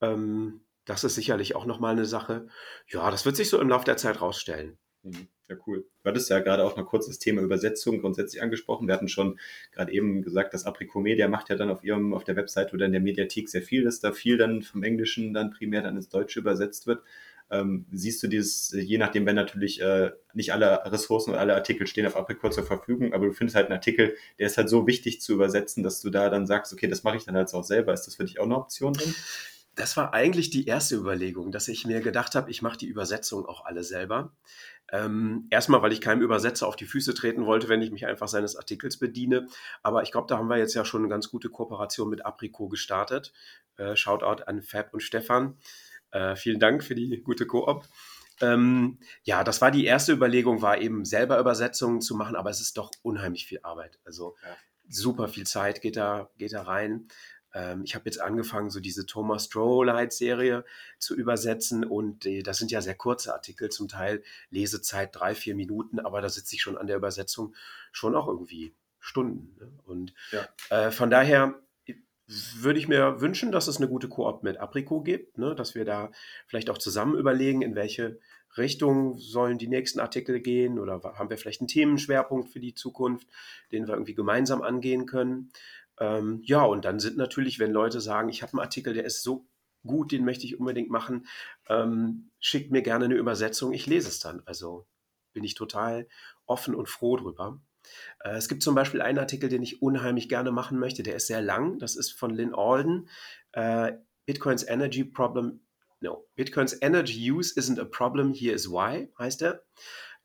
Ähm, 0.01 0.62
das 0.86 1.03
ist 1.03 1.15
sicherlich 1.15 1.55
auch 1.55 1.65
nochmal 1.65 1.93
eine 1.93 2.05
Sache. 2.05 2.48
Ja, 2.88 3.12
das 3.12 3.25
wird 3.25 3.36
sich 3.36 3.50
so 3.50 3.60
im 3.60 3.70
Laufe 3.70 3.86
der 3.86 3.98
Zeit 3.98 4.22
rausstellen. 4.22 4.77
Mhm. 5.03 5.27
Ja, 5.50 5.58
cool. 5.67 5.86
Du 6.03 6.10
hattest 6.10 6.29
ja 6.29 6.39
gerade 6.39 6.63
auch 6.63 6.77
mal 6.77 6.86
kurz 6.86 7.08
das 7.08 7.20
Thema 7.20 7.41
Übersetzung 7.41 8.00
grundsätzlich 8.00 8.41
angesprochen. 8.41 8.88
Wir 8.88 8.93
hatten 8.93 9.10
schon 9.10 9.38
gerade 9.74 9.91
eben 9.91 10.22
gesagt, 10.22 10.53
dass 10.53 10.65
Apricot 10.65 11.03
Media 11.03 11.27
macht 11.27 11.50
ja 11.50 11.58
dann 11.58 11.70
auf 11.70 11.84
ihrem, 11.84 12.13
auf 12.13 12.24
der 12.24 12.38
Website 12.38 12.74
oder 12.74 12.86
in 12.86 12.93
der 12.93 13.01
Mediathek 13.01 13.50
sehr 13.50 13.62
viel, 13.62 13.84
dass 13.84 14.00
da 14.00 14.13
viel 14.13 14.38
dann 14.38 14.62
vom 14.62 14.84
Englischen 14.84 15.34
dann 15.34 15.51
primär 15.51 15.81
dann 15.81 15.98
ins 15.98 16.08
Deutsche 16.08 16.39
übersetzt 16.39 16.88
wird. 16.88 17.03
Ähm, 17.51 17.86
siehst 17.91 18.24
du 18.24 18.27
dieses, 18.27 18.72
je 18.72 18.98
nachdem, 18.98 19.25
wenn 19.25 19.36
natürlich 19.36 19.81
äh, 19.81 20.12
nicht 20.34 20.53
alle 20.53 20.86
Ressourcen 20.86 21.31
und 21.31 21.38
alle 21.38 21.53
Artikel 21.53 21.86
stehen 21.86 22.08
auf 22.08 22.15
Apricot 22.15 22.53
zur 22.53 22.63
Verfügung, 22.63 23.13
aber 23.13 23.25
du 23.25 23.34
findest 23.34 23.58
halt 23.58 23.65
einen 23.67 23.75
Artikel, 23.75 24.15
der 24.39 24.48
ist 24.48 24.58
halt 24.58 24.70
so 24.70 24.88
wichtig 24.88 25.22
zu 25.22 25.34
übersetzen, 25.34 25.84
dass 25.84 26.00
du 26.00 26.10
da 26.10 26.29
dann 26.29 26.48
sagst, 26.48 26.72
okay, 26.72 26.88
das 26.88 27.03
mache 27.03 27.17
ich 27.17 27.25
dann 27.25 27.36
halt 27.36 27.53
auch 27.53 27.65
selber. 27.65 27.93
Ist 27.93 28.08
das 28.08 28.15
für 28.15 28.24
dich 28.24 28.39
auch 28.39 28.46
eine 28.46 28.55
Option 28.55 28.93
drin? 28.93 29.13
Das 29.75 29.96
war 29.98 30.13
eigentlich 30.13 30.50
die 30.50 30.65
erste 30.65 30.96
Überlegung, 30.96 31.51
dass 31.51 31.67
ich 31.67 31.86
mir 31.86 32.01
gedacht 32.01 32.36
habe, 32.36 32.51
ich 32.51 32.62
mache 32.62 32.77
die 32.77 32.88
Übersetzung 32.88 33.46
auch 33.46 33.65
alle 33.65 33.84
selber. 33.84 34.34
Ähm, 34.91 35.48
erstmal, 35.50 35.81
weil 35.81 35.93
ich 35.93 36.01
keinem 36.01 36.22
Übersetzer 36.22 36.67
auf 36.67 36.75
die 36.75 36.86
Füße 36.86 37.13
treten 37.13 37.46
wollte, 37.46 37.70
wenn 37.70 37.81
ich 37.81 37.91
mich 37.91 38.05
einfach 38.05 38.27
seines 38.27 38.58
Artikels 38.58 38.98
bediene. 38.98 39.48
Aber 39.81 40.03
ich 40.03 40.12
glaube, 40.12 40.27
da 40.27 40.38
haben 40.38 40.50
wir 40.50 40.58
jetzt 40.58 40.74
ja 40.74 40.84
schon 40.84 41.01
eine 41.01 41.10
ganz 41.10 41.29
gute 41.29 41.50
Kooperation 41.50 42.10
mit 42.10 42.25
Apricot 42.25 42.70
gestartet. 42.70 43.31
Äh, 43.77 43.96
Shoutout 43.96 44.43
an 44.43 44.62
Fab 44.62 44.93
und 44.93 45.01
Stefan. 45.01 45.58
Äh, 46.12 46.36
vielen 46.36 46.60
Dank 46.60 46.84
für 46.84 46.96
die 46.96 47.22
gute 47.24 47.46
Koop. 47.48 47.86
Ähm, 48.41 48.98
ja, 49.24 49.44
das 49.44 49.62
war 49.62 49.72
die 49.72 49.86
erste 49.86 50.13
Überlegung, 50.13 50.62
war 50.62 50.80
eben 50.80 51.06
selber 51.06 51.39
Übersetzungen 51.39 52.01
zu 52.01 52.15
machen, 52.15 52.36
aber 52.36 52.50
es 52.50 52.60
ist 52.62 52.77
doch 52.77 52.91
unheimlich 53.03 53.46
viel 53.46 53.60
Arbeit. 53.63 54.00
Also 54.03 54.36
Ja. 54.44 54.58
super 54.89 55.27
viel 55.27 55.46
Zeit 55.46 55.82
geht 55.82 55.96
da, 55.98 56.30
geht 56.38 56.53
da 56.53 56.63
rein. 56.63 57.08
Ähm, 57.53 57.84
ich 57.84 57.94
habe 57.96 58.06
jetzt 58.06 58.20
angefangen, 58.20 58.70
so 58.70 58.80
diese 58.80 59.06
Thomas 59.06 59.46
Strohlight-Serie 59.46 60.65
zu 61.00 61.15
übersetzen 61.15 61.84
und 61.84 62.25
äh, 62.25 62.41
das 62.44 62.58
sind 62.58 62.72
ja 62.72 62.82
sehr 62.82 62.96
kurze 62.96 63.34
Artikel, 63.34 63.70
zum 63.70 63.88
Teil 63.88 64.24
Lesezeit 64.50 65.10
drei, 65.15 65.36
vier 65.36 65.53
Minuten, 65.56 66.00
aber 66.00 66.22
da 66.22 66.30
sitze 66.30 66.56
ich 66.56 66.62
schon 66.62 66.77
an 66.77 66.88
der 66.88 66.98
Übersetzung 66.98 67.53
schon 67.91 68.15
auch 68.15 68.27
irgendwie 68.27 68.74
Stunden. 69.00 69.56
Ne? 69.60 69.72
Und 69.84 70.13
Ja. 70.32 70.48
äh, 70.70 70.91
von 70.91 71.10
daher 71.10 71.60
würde 72.57 72.79
ich 72.79 72.88
mir 72.88 73.19
wünschen, 73.19 73.51
dass 73.51 73.67
es 73.67 73.77
eine 73.77 73.88
gute 73.88 74.07
Koop 74.07 74.43
mit 74.43 74.57
Apriko 74.57 75.01
gibt, 75.01 75.38
ne? 75.38 75.55
dass 75.55 75.75
wir 75.75 75.85
da 75.85 76.11
vielleicht 76.47 76.69
auch 76.69 76.77
zusammen 76.77 77.15
überlegen, 77.15 77.61
in 77.61 77.75
welche 77.75 78.19
Richtung 78.57 79.17
sollen 79.17 79.57
die 79.57 79.67
nächsten 79.67 80.00
Artikel 80.00 80.39
gehen 80.39 80.79
oder 80.79 81.01
haben 81.15 81.29
wir 81.29 81.38
vielleicht 81.38 81.61
einen 81.61 81.67
Themenschwerpunkt 81.67 82.50
für 82.50 82.59
die 82.59 82.73
Zukunft, 82.73 83.27
den 83.71 83.88
wir 83.88 83.93
irgendwie 83.93 84.15
gemeinsam 84.15 84.61
angehen 84.61 85.05
können. 85.05 85.51
Ähm, 86.00 86.41
ja, 86.43 86.63
und 86.63 86.85
dann 86.85 87.00
sind 87.00 87.17
natürlich, 87.17 87.59
wenn 87.59 87.71
Leute 87.71 88.01
sagen, 88.01 88.29
ich 88.29 88.41
habe 88.41 88.53
einen 88.53 88.61
Artikel, 88.61 88.93
der 88.93 89.05
ist 89.05 89.23
so 89.23 89.45
gut, 89.85 90.11
den 90.11 90.25
möchte 90.25 90.45
ich 90.45 90.59
unbedingt 90.59 90.89
machen, 90.89 91.27
ähm, 91.67 92.29
schickt 92.39 92.71
mir 92.71 92.81
gerne 92.81 93.05
eine 93.05 93.15
Übersetzung, 93.15 93.73
ich 93.73 93.88
lese 93.88 94.09
es 94.09 94.19
dann. 94.19 94.41
Also 94.45 94.85
bin 95.33 95.43
ich 95.43 95.55
total 95.55 96.07
offen 96.45 96.75
und 96.75 96.89
froh 96.89 97.17
drüber. 97.17 97.59
Äh, 98.19 98.35
Es 98.35 98.47
gibt 98.47 98.63
zum 98.63 98.75
Beispiel 98.75 99.01
einen 99.01 99.19
Artikel, 99.19 99.50
den 99.50 99.63
ich 99.63 99.81
unheimlich 99.81 100.29
gerne 100.29 100.51
machen 100.51 100.79
möchte. 100.79 101.03
Der 101.03 101.15
ist 101.15 101.27
sehr 101.27 101.41
lang. 101.41 101.79
Das 101.79 101.95
ist 101.95 102.11
von 102.11 102.31
Lynn 102.31 102.55
Alden. 102.55 103.09
Äh, 103.51 103.93
Bitcoins 104.25 104.67
Energy 104.67 105.03
Problem. 105.03 105.61
No, 106.00 106.27
Bitcoins 106.35 106.81
Energy 106.81 107.31
Use 107.31 107.53
isn't 107.59 107.79
a 107.79 107.85
problem. 107.85 108.33
Here 108.33 108.55
is 108.55 108.69
why, 108.69 109.11
heißt 109.19 109.43
er. 109.43 109.63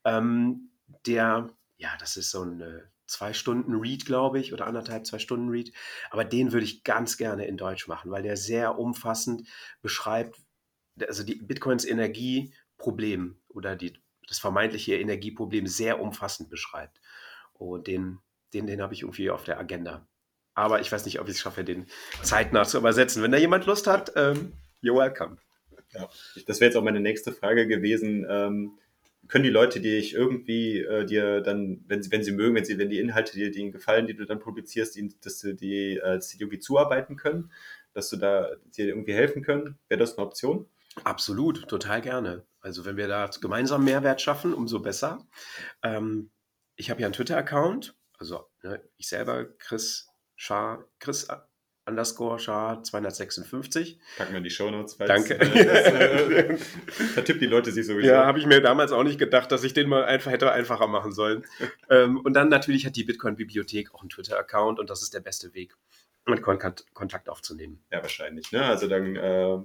Ähm, 0.05 0.71
der, 1.07 1.51
ja, 1.77 1.91
das 1.99 2.17
ist 2.17 2.31
so 2.31 2.43
ein 2.43 2.63
zwei 3.07 3.33
Stunden 3.33 3.75
Read, 3.75 4.05
glaube 4.05 4.41
ich, 4.41 4.53
oder 4.53 4.67
anderthalb, 4.67 5.07
zwei 5.07 5.19
Stunden 5.19 5.49
Read. 5.49 5.73
Aber 6.11 6.25
den 6.25 6.53
würde 6.53 6.65
ich 6.65 6.85
ganz 6.85 7.17
gerne 7.17 7.47
in 7.47 7.57
Deutsch 7.57 7.89
machen, 7.89 8.11
weil 8.11 8.23
der 8.23 8.37
sehr 8.37 8.79
umfassend 8.79 9.49
beschreibt, 9.83 10.37
also 11.07 11.23
die 11.23 11.37
Bitcoins 11.37 11.85
Energieproblem 11.85 13.39
oder 13.49 13.77
die, 13.77 13.99
das 14.29 14.39
vermeintliche 14.39 14.97
Energieproblem 14.97 15.67
sehr 15.67 16.01
umfassend 16.01 16.51
beschreibt. 16.51 17.01
Und 17.59 17.87
den, 17.87 18.19
den, 18.55 18.67
den 18.67 18.81
habe 18.81 18.95
ich 18.95 19.03
irgendwie 19.03 19.31
auf 19.31 19.45
der 19.45 19.59
Agenda. 19.59 20.07
Aber 20.55 20.81
ich 20.81 20.91
weiß 20.91 21.05
nicht, 21.05 21.21
ob 21.21 21.29
ich 21.29 21.35
es 21.35 21.41
schaffe, 21.41 21.65
den 21.65 21.87
zeitnah 22.23 22.65
zu 22.65 22.79
übersetzen. 22.79 23.23
Wenn 23.23 23.33
da 23.33 23.39
jemand 23.39 23.67
Lust 23.67 23.87
hat, 23.87 24.13
ähm, 24.17 24.53
you're 24.83 24.97
welcome. 24.97 25.37
Ja, 25.93 26.09
das 26.47 26.61
wäre 26.61 26.71
jetzt 26.71 26.77
auch 26.77 26.83
meine 26.83 27.01
nächste 27.01 27.33
Frage 27.33 27.67
gewesen. 27.69 28.27
Ähm, 28.29 28.79
können 29.29 29.45
die 29.45 29.51
Leute, 29.51 29.81
die 29.81 29.97
ich 29.97 30.15
irgendwie 30.15 30.81
äh, 30.81 31.05
dir 31.05 31.41
dann, 31.41 31.85
wenn 31.89 32.03
sie, 32.03 32.11
wenn 32.11 32.23
sie 32.23 32.33
mögen, 32.33 32.55
wenn 32.55 32.65
sie, 32.65 32.79
wenn 32.79 32.91
die 32.91 33.01
Inhalte 33.01 33.35
dir, 33.35 33.51
die 33.51 33.61
ihnen 33.61 33.73
gefallen, 33.73 34.07
die 34.07 34.15
du 34.15 34.25
dann 34.25 34.39
publizierst, 34.39 34.97
die, 34.97 35.15
dass 35.21 35.41
du 35.41 35.55
die, 35.55 35.97
äh, 35.97 36.21
irgendwie 36.35 36.59
zuarbeiten 36.59 37.17
können, 37.17 37.51
dass 37.93 38.09
du 38.11 38.17
da 38.17 38.51
dir 38.77 38.89
irgendwie 38.89 39.15
helfen 39.15 39.43
können? 39.43 39.79
Wäre 39.89 39.99
das 39.99 40.17
eine 40.17 40.27
Option? 40.27 40.67
Absolut, 41.05 41.69
total 41.69 42.01
gerne. 42.01 42.45
Also 42.61 42.85
wenn 42.85 42.97
wir 42.97 43.09
da 43.09 43.29
gemeinsam 43.41 43.85
Mehrwert 43.85 44.21
schaffen, 44.23 44.55
umso 44.55 44.81
besser. 44.81 45.27
Ähm, 45.83 46.31
ich 46.77 46.91
habe 46.91 47.01
ja 47.01 47.07
einen 47.07 47.15
Twitter-Account, 47.15 47.97
also 48.19 48.47
ne, 48.63 48.83
ich 48.97 49.09
selber, 49.09 49.47
Chris 49.59 50.09
Schar, 50.37 50.85
Chris 50.99 51.27
underscore 51.87 52.39
Schar 52.39 52.83
256. 52.83 53.99
Packen 54.19 54.33
wir 54.33 54.39
in 54.39 54.45
die 54.45 54.51
Shownotes. 54.51 54.99
Danke. 54.99 55.39
Äh, 55.39 55.65
das, 55.65 55.87
äh, 55.87 56.57
vertippt 57.15 57.41
die 57.41 57.47
Leute 57.47 57.71
sich 57.71 57.87
sowieso. 57.87 58.09
Ja, 58.09 58.27
habe 58.27 58.39
ich 58.39 58.47
mir 58.47 58.61
damals 58.61 58.93
auch 58.93 59.05
nicht 59.05 59.19
gedacht, 59.19 59.53
dass 59.53 59.65
ich 59.65 59.73
den 59.73 59.89
mal 59.89 60.05
einfach 60.05 60.31
hätte 60.33 60.51
einfacher 60.53 60.89
machen 60.89 61.13
sollen. 61.13 61.45
ähm, 61.91 62.21
und 62.21 62.35
dann 62.35 62.49
natürlich 62.49 62.87
hat 62.87 62.97
die 62.97 63.05
Bitcoin-Bibliothek 63.05 63.95
auch 63.95 64.01
einen 64.01 64.11
Twitter-Account 64.11 64.79
und 64.79 64.91
das 64.91 65.03
ist 65.03 65.15
der 65.15 65.21
beste 65.21 65.55
Weg, 65.55 65.77
mit 66.27 66.43
Kontakt, 66.43 66.93
Kontakt 66.93 67.29
aufzunehmen. 67.29 67.85
Ja, 67.93 68.03
wahrscheinlich. 68.03 68.51
Ne? 68.51 68.65
Also 68.65 68.89
dann 68.89 69.15
äh, 69.15 69.59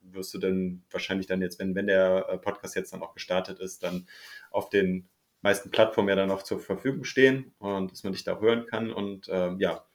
wirst 0.00 0.32
du 0.32 0.38
dann 0.38 0.82
wahrscheinlich 0.90 1.26
dann 1.26 1.42
jetzt, 1.42 1.58
wenn, 1.58 1.74
wenn 1.74 1.86
der 1.86 2.26
äh, 2.30 2.38
Podcast 2.38 2.74
jetzt 2.74 2.92
dann 2.92 3.02
auch 3.02 3.12
gestartet 3.12 3.58
ist, 3.58 3.82
dann 3.82 4.08
auf 4.50 4.70
den 4.70 5.08
meisten 5.42 5.70
Plattformen 5.70 6.08
ja 6.08 6.16
dann 6.16 6.30
auch 6.30 6.42
zur 6.42 6.58
Verfügung 6.60 7.04
stehen 7.04 7.54
und 7.58 7.90
dass 7.92 8.02
man 8.04 8.12
dich 8.12 8.24
da 8.24 8.36
auch 8.36 8.40
hören 8.40 8.66
kann. 8.66 8.92
Und 8.92 9.28
ähm, 9.30 9.58
ja, 9.60 9.86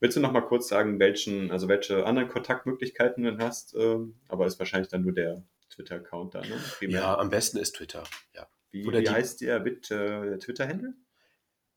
willst 0.00 0.16
du 0.16 0.20
noch 0.20 0.32
mal 0.32 0.40
kurz 0.42 0.68
sagen, 0.68 0.98
welchen, 0.98 1.50
also 1.50 1.68
welche 1.68 2.04
anderen 2.06 2.28
Kontaktmöglichkeiten 2.28 3.24
du 3.24 3.38
hast? 3.38 3.74
Ähm, 3.74 4.16
aber 4.28 4.46
ist 4.46 4.58
wahrscheinlich 4.58 4.88
dann 4.88 5.02
nur 5.02 5.12
der 5.12 5.42
Twitter-Account 5.70 6.34
da, 6.34 6.40
ne? 6.40 6.56
Primär. 6.78 7.00
Ja, 7.00 7.18
am 7.18 7.30
besten 7.30 7.58
ist 7.58 7.76
Twitter. 7.76 8.04
Ja. 8.34 8.48
Wie, 8.70 8.86
oder 8.86 8.98
wie 9.00 9.04
die- 9.04 9.10
heißt 9.10 9.40
der, 9.40 9.56
äh, 9.64 9.80
der 9.80 10.38
Twitter-Handle? 10.38 10.94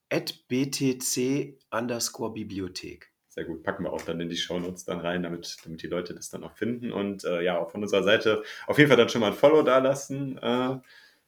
At 0.10 0.46
BTC 0.50 1.58
underscore 1.72 2.34
Bibliothek. 2.34 3.12
Sehr 3.30 3.46
gut, 3.46 3.63
packen 3.63 3.86
wir 3.86 3.94
auch 3.94 4.01
dann 4.01 4.20
in 4.20 4.27
die 4.27 4.36
Shownotes 4.36 4.84
dann 4.84 5.00
rein, 5.00 5.24
damit, 5.24 5.56
damit 5.63 5.82
die 5.82 5.88
Leute 5.88 6.13
das 6.13 6.30
dann 6.30 6.44
auch 6.44 6.51
finden. 6.58 6.91
Und 6.91 7.24
äh, 7.24 7.41
ja, 7.44 7.58
auch 7.60 7.72
von 7.72 7.82
unserer 7.82 8.03
Seite 8.03 8.44
auf 8.68 8.77
jeden 8.77 8.89
Fall 8.89 8.98
dann 8.98 9.08
schon 9.08 9.22
mal 9.22 9.27
ein 9.32 9.38
Follow 9.38 9.62
da 9.63 9.77
lassen, 9.77 10.38
äh, 10.38 10.77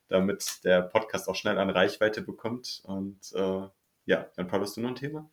damit 0.07 0.63
der 0.63 0.81
Podcast 0.81 1.27
auch 1.27 1.35
schnell 1.35 1.57
an 1.57 1.69
Reichweite 1.69 2.21
bekommt. 2.21 2.81
Und 2.85 3.19
äh, 3.33 3.67
ja, 4.05 4.29
dann 4.35 4.47
Paul, 4.47 4.61
hast 4.61 4.77
du 4.77 4.81
noch 4.81 4.89
ein 4.89 4.95
Thema? 4.95 5.29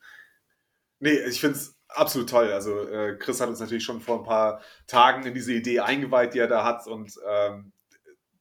Nee, 1.00 1.18
ich 1.28 1.40
finde 1.40 1.56
es 1.56 1.78
absolut 1.88 2.28
toll. 2.28 2.52
Also 2.52 2.86
äh, 2.86 3.16
Chris 3.16 3.40
hat 3.40 3.48
uns 3.48 3.60
natürlich 3.60 3.84
schon 3.84 4.00
vor 4.00 4.18
ein 4.18 4.24
paar 4.24 4.62
Tagen 4.86 5.24
in 5.24 5.34
diese 5.34 5.52
Idee 5.52 5.80
eingeweiht, 5.80 6.34
die 6.34 6.38
er 6.38 6.48
da 6.48 6.64
hat. 6.64 6.86
Und 6.86 7.14
ähm, 7.26 7.72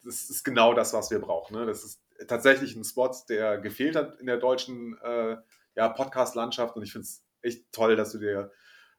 das 0.04 0.30
ist 0.30 0.44
genau 0.44 0.74
das, 0.74 0.94
was 0.94 1.10
wir 1.12 1.20
brauchen. 1.20 1.58
Ne? 1.58 1.66
Das 1.66 1.84
ist 1.84 2.02
tatsächlich 2.28 2.76
ein 2.76 2.84
Spot, 2.84 3.12
der 3.30 3.60
gefehlt 3.60 3.96
hat 3.96 4.20
in 4.20 4.28
der 4.28 4.38
deutschen 4.38 4.98
äh, 5.04 5.38
ja, 5.76 5.90
Podcast-Landschaft. 5.90 6.76
Und 6.76 6.84
ich 6.84 6.92
finde 6.92 7.06
es 7.06 7.24
echt 7.42 7.72
toll, 7.72 7.96
dass 7.96 8.12
du 8.12 8.20
dir 8.20 8.52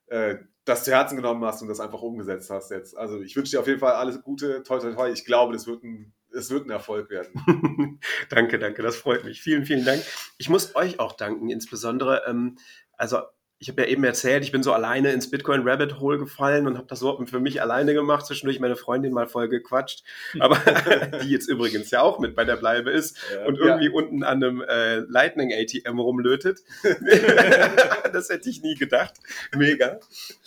äh, 0.07 0.37
das 0.65 0.85
zu 0.85 0.93
Herzen 0.93 1.17
genommen 1.17 1.45
hast 1.45 1.63
und 1.63 1.69
das 1.69 1.81
einfach 1.81 2.03
umgesetzt 2.03 2.51
hast 2.51 2.71
jetzt. 2.71 2.97
Also 2.97 3.21
ich 3.21 3.35
wünsche 3.37 3.53
dir 3.53 3.61
auf 3.61 3.67
jeden 3.67 3.81
Fall 3.81 3.93
alles 3.93 4.23
Gute, 4.23 4.63
toi, 4.63 4.79
toi, 4.79 4.93
toi. 4.93 5.11
Ich 5.11 5.25
glaube, 5.25 5.53
das 5.53 5.67
wird 5.67 5.83
ein, 5.83 6.15
es 6.35 6.51
wird 6.51 6.67
ein 6.67 6.71
Erfolg 6.71 7.11
werden. 7.11 8.01
danke, 8.29 8.59
danke, 8.59 8.83
das 8.83 8.97
freut 8.97 9.25
mich. 9.25 9.41
Vielen, 9.41 9.65
vielen 9.65 9.85
Dank. 9.85 10.03
Ich 10.39 10.49
muss 10.49 10.75
euch 10.77 10.99
auch 10.99 11.13
danken, 11.13 11.51
insbesondere, 11.51 12.23
ähm, 12.27 12.59
also 12.97 13.21
ich 13.63 13.69
habe 13.69 13.83
ja 13.83 13.89
eben 13.89 14.03
erzählt, 14.05 14.43
ich 14.43 14.53
bin 14.53 14.63
so 14.63 14.73
alleine 14.73 15.13
ins 15.13 15.31
Bitcoin 15.31 15.69
Rabbit 15.69 16.01
Hole 16.01 16.19
gefallen 16.19 16.67
und 16.67 16.79
habe 16.79 16.87
das 16.87 16.99
so 16.99 17.23
für 17.27 17.41
mich 17.41 17.61
alleine 17.61 17.93
gemacht, 17.93 18.25
zwischendurch 18.25 18.59
meine 18.59 18.75
Freundin 18.75 19.13
mal 19.13 19.27
voll 19.27 19.51
gequatscht, 19.51 20.03
aber 20.39 20.57
die 21.23 21.29
jetzt 21.29 21.47
übrigens 21.47 21.91
ja 21.91 22.01
auch 22.01 22.19
mit 22.19 22.35
bei 22.35 22.47
der 22.47 22.57
Bleibe 22.57 22.91
ist 22.91 23.19
und 23.47 23.59
irgendwie 23.59 23.91
unten 23.91 24.23
an 24.23 24.43
einem 24.43 24.63
äh, 24.63 25.01
Lightning 25.01 25.53
ATM 25.53 25.99
rumlötet. 25.99 26.61
das 28.13 28.31
hätte 28.31 28.49
ich 28.49 28.63
nie 28.63 28.77
gedacht. 28.77 29.17
Mega. 29.55 30.01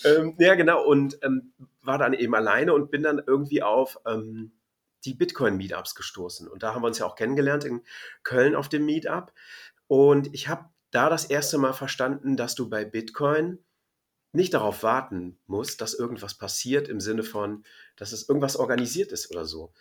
Ähm, 0.04 0.34
ja, 0.40 0.56
genau. 0.56 0.84
Und 0.84 1.20
ähm, 1.22 1.54
war 1.84 2.00
dann 2.00 2.14
eben 2.14 2.34
alleine 2.34 2.74
und 2.74 2.90
bin 2.90 3.04
dann 3.04 3.22
irgendwie 3.26 3.62
auf 3.62 4.00
ähm, 4.08 4.54
die 5.06 5.14
Bitcoin-Meetups 5.14 5.96
gestoßen. 5.96 6.48
Und 6.48 6.64
da 6.64 6.74
haben 6.74 6.82
wir 6.84 6.88
uns 6.88 7.00
ja 7.00 7.06
auch 7.06 7.16
kennengelernt 7.16 7.64
in 7.64 7.82
Köln 8.24 8.56
auf 8.56 8.70
dem 8.70 8.86
Meetup. 8.86 9.34
Und 9.88 10.34
ich 10.34 10.48
habe 10.48 10.66
da 10.92 11.10
das 11.10 11.26
erste 11.26 11.58
Mal 11.58 11.74
verstanden, 11.74 12.38
dass 12.38 12.56
du 12.56 12.70
bei 12.70 12.86
Bitcoin 12.86 13.60
nicht 14.32 14.54
darauf 14.54 14.82
warten 14.84 15.38
musst, 15.46 15.82
dass 15.82 15.94
irgendwas 15.94 16.34
passiert 16.36 16.88
im 16.88 17.00
Sinne 17.00 17.24
von, 17.24 17.64
dass 17.96 18.12
es 18.12 18.28
irgendwas 18.28 18.56
organisiert 18.56 19.12
ist 19.12 19.30
oder 19.32 19.46
so. 19.46 19.72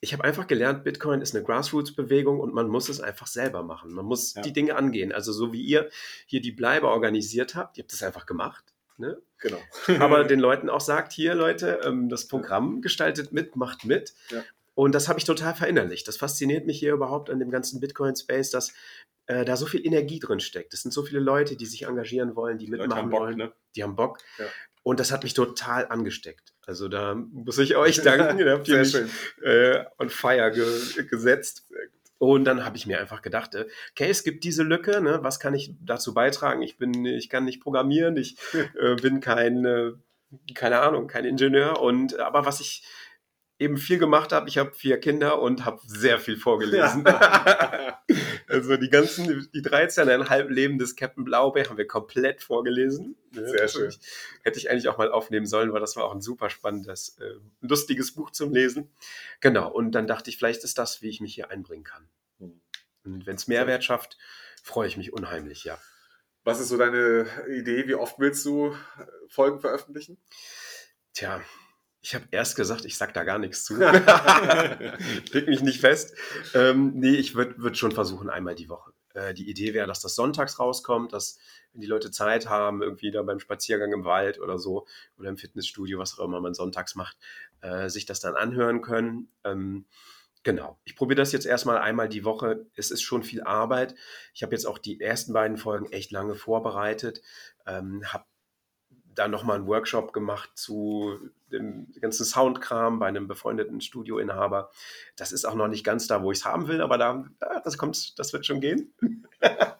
Ich 0.00 0.12
habe 0.12 0.24
einfach 0.24 0.46
gelernt, 0.46 0.84
Bitcoin 0.84 1.22
ist 1.22 1.34
eine 1.34 1.42
Grassroots-Bewegung 1.44 2.38
und 2.38 2.52
man 2.52 2.68
muss 2.68 2.90
es 2.90 3.00
einfach 3.00 3.26
selber 3.26 3.62
machen. 3.62 3.92
Man 3.94 4.04
muss 4.04 4.34
Ja. 4.34 4.42
die 4.42 4.52
Dinge 4.52 4.76
angehen. 4.76 5.12
Also 5.12 5.32
so 5.32 5.52
wie 5.54 5.62
ihr 5.62 5.88
hier 6.26 6.42
die 6.42 6.52
Bleibe 6.52 6.88
organisiert 6.88 7.54
habt, 7.54 7.78
ihr 7.78 7.82
habt 7.82 7.92
das 7.92 8.02
einfach 8.02 8.26
gemacht. 8.26 8.64
Ne? 8.98 9.20
Genau. 9.38 9.58
aber 10.00 10.24
den 10.24 10.40
Leuten 10.40 10.70
auch 10.70 10.80
sagt, 10.80 11.12
hier 11.12 11.34
Leute, 11.34 11.80
ähm, 11.84 12.08
das 12.08 12.28
Programm 12.28 12.80
gestaltet 12.82 13.32
mit, 13.32 13.56
macht 13.56 13.84
mit. 13.84 14.14
Ja. 14.30 14.42
Und 14.76 14.94
das 14.94 15.08
habe 15.08 15.18
ich 15.18 15.24
total 15.24 15.54
verinnerlicht. 15.54 16.06
Das 16.06 16.18
fasziniert 16.18 16.66
mich 16.66 16.78
hier 16.78 16.92
überhaupt 16.92 17.30
an 17.30 17.38
dem 17.38 17.50
ganzen 17.50 17.80
Bitcoin-Space, 17.80 18.50
dass 18.50 18.74
äh, 19.24 19.46
da 19.46 19.56
so 19.56 19.64
viel 19.64 19.84
Energie 19.86 20.20
drin 20.20 20.38
steckt. 20.38 20.74
Es 20.74 20.82
sind 20.82 20.92
so 20.92 21.02
viele 21.02 21.18
Leute, 21.18 21.56
die 21.56 21.64
sich 21.64 21.84
engagieren 21.84 22.36
wollen, 22.36 22.58
die 22.58 22.66
Leute 22.66 22.82
mitmachen 22.82 23.02
haben 23.02 23.10
Bock, 23.10 23.20
wollen. 23.20 23.36
ne? 23.38 23.52
Die 23.74 23.82
haben 23.82 23.96
Bock. 23.96 24.18
Ja. 24.38 24.44
Und 24.82 25.00
das 25.00 25.10
hat 25.12 25.22
mich 25.22 25.32
total 25.32 25.86
angesteckt. 25.88 26.52
Also 26.66 26.88
da 26.88 27.14
muss 27.14 27.56
ich 27.56 27.74
euch 27.74 27.96
danken. 28.02 28.38
Ihr 28.38 28.52
habt 28.52 28.68
mich 28.68 28.94
äh, 29.42 29.82
on 29.98 30.10
fire 30.10 30.50
ge 30.50 31.06
gesetzt. 31.06 31.66
Und 32.18 32.44
dann 32.44 32.62
habe 32.62 32.76
ich 32.76 32.86
mir 32.86 33.00
einfach 33.00 33.22
gedacht, 33.22 33.54
äh, 33.54 33.66
okay, 33.92 34.10
es 34.10 34.24
gibt 34.24 34.44
diese 34.44 34.62
Lücke, 34.62 35.00
ne? 35.00 35.20
was 35.22 35.40
kann 35.40 35.54
ich 35.54 35.72
dazu 35.80 36.12
beitragen? 36.12 36.60
Ich 36.60 36.76
bin, 36.76 37.06
ich 37.06 37.30
kann 37.30 37.46
nicht 37.46 37.62
programmieren, 37.62 38.18
ich 38.18 38.36
äh, 38.78 38.94
bin 38.96 39.20
kein, 39.20 39.64
äh, 39.64 39.92
keine 40.54 40.80
Ahnung, 40.80 41.06
kein 41.06 41.24
Ingenieur. 41.24 41.80
Und 41.80 42.18
aber 42.18 42.44
was 42.44 42.60
ich 42.60 42.84
eben 43.58 43.76
viel 43.76 43.98
gemacht 43.98 44.32
habe, 44.32 44.48
ich 44.48 44.58
habe 44.58 44.72
vier 44.74 44.98
Kinder 44.98 45.40
und 45.40 45.64
habe 45.64 45.80
sehr 45.86 46.18
viel 46.18 46.36
vorgelesen. 46.36 47.04
Also 48.48 48.76
die 48.76 48.90
ganzen, 48.90 49.50
die 49.52 49.60
13,5 49.60 50.48
Leben 50.48 50.78
des 50.78 50.94
Captain 50.94 51.24
Blaubeer 51.24 51.68
haben 51.68 51.76
wir 51.76 51.86
komplett 51.86 52.42
vorgelesen. 52.42 53.16
Sehr 53.32 53.66
schön. 53.66 53.92
Hätte 54.44 54.58
ich 54.58 54.70
eigentlich 54.70 54.88
auch 54.88 54.98
mal 54.98 55.10
aufnehmen 55.10 55.46
sollen, 55.46 55.72
weil 55.72 55.80
das 55.80 55.96
war 55.96 56.04
auch 56.04 56.14
ein 56.14 56.20
super 56.20 56.48
spannendes, 56.48 57.18
äh, 57.18 57.34
lustiges 57.60 58.14
Buch 58.14 58.30
zum 58.30 58.52
Lesen. 58.52 58.88
Genau, 59.40 59.70
und 59.70 59.92
dann 59.92 60.06
dachte 60.06 60.30
ich, 60.30 60.36
vielleicht 60.36 60.62
ist 60.62 60.78
das, 60.78 61.02
wie 61.02 61.08
ich 61.08 61.20
mich 61.20 61.34
hier 61.34 61.50
einbringen 61.50 61.82
kann. 61.82 62.08
Hm. 62.38 62.60
Und 63.04 63.26
wenn 63.26 63.34
es 63.34 63.48
Mehrwert 63.48 63.82
schafft, 63.82 64.16
freue 64.62 64.86
ich 64.86 64.96
mich 64.96 65.12
unheimlich, 65.12 65.64
ja. 65.64 65.76
Was 66.44 66.60
ist 66.60 66.68
so 66.68 66.76
deine 66.76 67.26
Idee? 67.48 67.88
Wie 67.88 67.96
oft 67.96 68.20
willst 68.20 68.46
du 68.46 68.68
äh, 68.68 69.06
Folgen 69.28 69.58
veröffentlichen? 69.58 70.18
Tja, 71.12 71.42
ich 72.06 72.14
habe 72.14 72.28
erst 72.30 72.54
gesagt, 72.54 72.84
ich 72.84 72.96
sag 72.96 73.14
da 73.14 73.24
gar 73.24 73.40
nichts 73.40 73.64
zu. 73.64 73.74
Leg 75.32 75.48
mich 75.48 75.60
nicht 75.62 75.80
fest. 75.80 76.14
Ähm, 76.54 76.92
nee, 76.94 77.16
ich 77.16 77.34
würde 77.34 77.58
würd 77.58 77.76
schon 77.76 77.90
versuchen, 77.90 78.30
einmal 78.30 78.54
die 78.54 78.68
Woche. 78.68 78.92
Äh, 79.14 79.34
die 79.34 79.50
Idee 79.50 79.74
wäre, 79.74 79.88
dass 79.88 80.02
das 80.02 80.14
sonntags 80.14 80.60
rauskommt, 80.60 81.12
dass 81.12 81.36
wenn 81.72 81.80
die 81.80 81.88
Leute 81.88 82.12
Zeit 82.12 82.48
haben, 82.48 82.80
irgendwie 82.80 83.10
da 83.10 83.24
beim 83.24 83.40
Spaziergang 83.40 83.92
im 83.92 84.04
Wald 84.04 84.38
oder 84.38 84.56
so 84.56 84.86
oder 85.18 85.30
im 85.30 85.36
Fitnessstudio, 85.36 85.98
was 85.98 86.16
auch 86.16 86.24
immer 86.24 86.40
man 86.40 86.54
sonntags 86.54 86.94
macht, 86.94 87.16
äh, 87.60 87.88
sich 87.88 88.06
das 88.06 88.20
dann 88.20 88.36
anhören 88.36 88.82
können. 88.82 89.28
Ähm, 89.44 89.84
Genau. 90.44 90.78
Ich 90.84 90.94
probiere 90.94 91.16
das 91.16 91.32
jetzt 91.32 91.44
erstmal 91.44 91.78
einmal 91.78 92.08
die 92.08 92.24
Woche. 92.24 92.66
Es 92.76 92.92
ist 92.92 93.02
schon 93.02 93.24
viel 93.24 93.42
Arbeit. 93.42 93.96
Ich 94.32 94.44
habe 94.44 94.54
jetzt 94.54 94.64
auch 94.64 94.78
die 94.78 95.00
ersten 95.00 95.32
beiden 95.32 95.56
Folgen 95.56 95.90
echt 95.90 96.12
lange 96.12 96.36
vorbereitet, 96.36 97.20
ähm, 97.66 98.04
habe 98.06 98.26
da 99.16 99.26
nochmal 99.26 99.56
einen 99.56 99.66
Workshop 99.66 100.12
gemacht 100.12 100.50
zu 100.54 101.18
dem 101.52 101.92
ganzen 102.00 102.24
Soundkram 102.24 102.98
bei 102.98 103.06
einem 103.06 103.28
befreundeten 103.28 103.80
Studioinhaber. 103.80 104.70
Das 105.16 105.32
ist 105.32 105.44
auch 105.44 105.54
noch 105.54 105.68
nicht 105.68 105.84
ganz 105.84 106.06
da, 106.06 106.22
wo 106.22 106.32
ich 106.32 106.38
es 106.38 106.44
haben 106.44 106.68
will, 106.68 106.80
aber 106.80 106.98
da, 106.98 107.24
das 107.64 107.78
kommt, 107.78 108.18
das 108.18 108.32
wird 108.32 108.46
schon 108.46 108.60
gehen. 108.60 108.92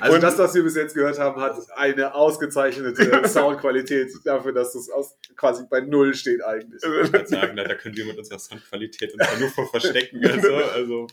Also 0.00 0.16
und 0.16 0.22
das, 0.22 0.38
was 0.38 0.54
wir 0.54 0.62
bis 0.62 0.74
jetzt 0.74 0.94
gehört 0.94 1.18
haben, 1.18 1.40
hat 1.40 1.56
eine 1.76 2.14
ausgezeichnete 2.14 3.28
Soundqualität 3.28 4.10
dafür, 4.24 4.52
dass 4.52 4.72
das 4.72 4.90
aus, 4.90 5.16
quasi 5.36 5.64
bei 5.68 5.80
Null 5.80 6.14
steht 6.14 6.42
eigentlich. 6.42 6.82
Ich 6.82 7.12
würde 7.12 7.26
sagen, 7.26 7.56
da, 7.56 7.74
können 7.74 7.96
wir 7.96 8.06
mit 8.06 8.18
unserer 8.18 8.38
Soundqualität 8.38 9.14
uns 9.14 9.40
nur 9.40 9.48
vor 9.50 9.68
verstecken. 9.68 10.20
Also, 10.30 10.54
also. 10.54 11.06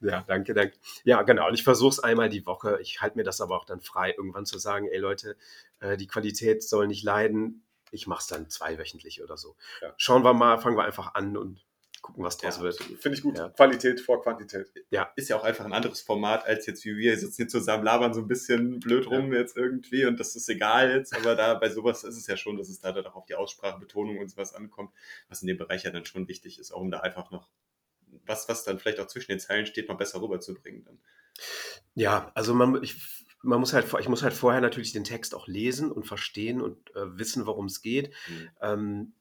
Ja, 0.00 0.24
danke, 0.26 0.54
danke. 0.54 0.76
Ja, 1.04 1.22
genau. 1.22 1.48
Und 1.48 1.54
ich 1.54 1.64
versuche 1.64 1.90
es 1.90 2.00
einmal 2.00 2.28
die 2.28 2.44
Woche. 2.46 2.78
Ich 2.80 3.00
halte 3.00 3.16
mir 3.16 3.24
das 3.24 3.40
aber 3.40 3.56
auch 3.56 3.64
dann 3.64 3.80
frei, 3.80 4.14
irgendwann 4.16 4.46
zu 4.46 4.58
sagen, 4.58 4.86
ey 4.86 4.98
Leute, 4.98 5.36
äh, 5.80 5.96
die 5.96 6.06
Qualität 6.06 6.62
soll 6.62 6.86
nicht 6.86 7.04
leiden. 7.04 7.64
Ich 7.90 8.06
mache 8.06 8.20
es 8.20 8.26
dann 8.26 8.48
zweiwöchentlich 8.48 9.22
oder 9.22 9.36
so. 9.36 9.56
Ja. 9.80 9.94
Schauen 9.96 10.22
wir 10.24 10.34
mal, 10.34 10.58
fangen 10.58 10.76
wir 10.76 10.84
einfach 10.84 11.14
an 11.14 11.36
und 11.36 11.64
gucken, 12.02 12.24
was 12.24 12.38
draus 12.38 12.56
ja, 12.56 12.62
wird. 12.62 12.76
Finde 12.76 13.16
ich 13.16 13.22
gut. 13.22 13.38
Ja. 13.38 13.50
Qualität 13.50 14.00
vor 14.00 14.22
Quantität. 14.22 14.72
Ja. 14.90 15.12
Ist 15.16 15.28
ja 15.28 15.36
auch 15.36 15.44
einfach 15.44 15.64
ein 15.64 15.72
anderes 15.72 16.00
Format, 16.00 16.46
als 16.46 16.66
jetzt 16.66 16.84
wie 16.84 16.96
wir 16.96 17.16
sitzen 17.18 17.36
hier 17.36 17.48
zusammen, 17.48 17.84
labern 17.84 18.14
so 18.14 18.20
ein 18.20 18.28
bisschen 18.28 18.80
blöd 18.80 19.06
rum 19.06 19.32
ja. 19.32 19.40
jetzt 19.40 19.56
irgendwie 19.56 20.06
und 20.06 20.18
das 20.18 20.34
ist 20.36 20.48
egal 20.48 20.90
jetzt, 20.90 21.14
aber 21.14 21.34
da 21.34 21.54
bei 21.54 21.68
sowas 21.68 22.04
ist 22.04 22.16
es 22.16 22.26
ja 22.26 22.36
schon, 22.36 22.56
dass 22.56 22.68
es 22.68 22.80
da 22.80 22.92
dann 22.92 23.06
auch 23.06 23.16
auf 23.16 23.26
die 23.26 23.34
Aussprache, 23.34 23.78
Betonung 23.78 24.18
und 24.18 24.30
sowas 24.30 24.54
ankommt, 24.54 24.92
was 25.28 25.42
in 25.42 25.48
dem 25.48 25.58
Bereich 25.58 25.84
ja 25.84 25.90
dann 25.90 26.06
schon 26.06 26.28
wichtig 26.28 26.58
ist, 26.58 26.72
auch 26.72 26.80
um 26.80 26.90
da 26.90 27.00
einfach 27.00 27.30
noch 27.30 27.48
was, 28.26 28.48
was 28.48 28.64
dann 28.64 28.78
vielleicht 28.78 29.00
auch 29.00 29.06
zwischen 29.06 29.32
den 29.32 29.40
Zeilen 29.40 29.66
steht, 29.66 29.88
mal 29.88 29.94
besser 29.94 30.20
rüberzubringen. 30.20 30.84
Dann. 30.84 30.98
Ja, 31.94 32.30
also 32.34 32.54
man, 32.54 32.82
ich, 32.82 33.19
man 33.42 33.60
muss 33.60 33.72
halt, 33.72 33.86
ich 34.00 34.08
muss 34.08 34.22
halt 34.22 34.34
vorher 34.34 34.60
natürlich 34.60 34.92
den 34.92 35.04
Text 35.04 35.34
auch 35.34 35.46
lesen 35.46 35.90
und 35.90 36.06
verstehen 36.06 36.60
und 36.60 36.94
äh, 36.94 37.18
wissen, 37.18 37.46
worum 37.46 37.66
es 37.66 37.82
geht, 37.82 38.12
mhm. 38.28 38.50
ähm, 38.60 39.12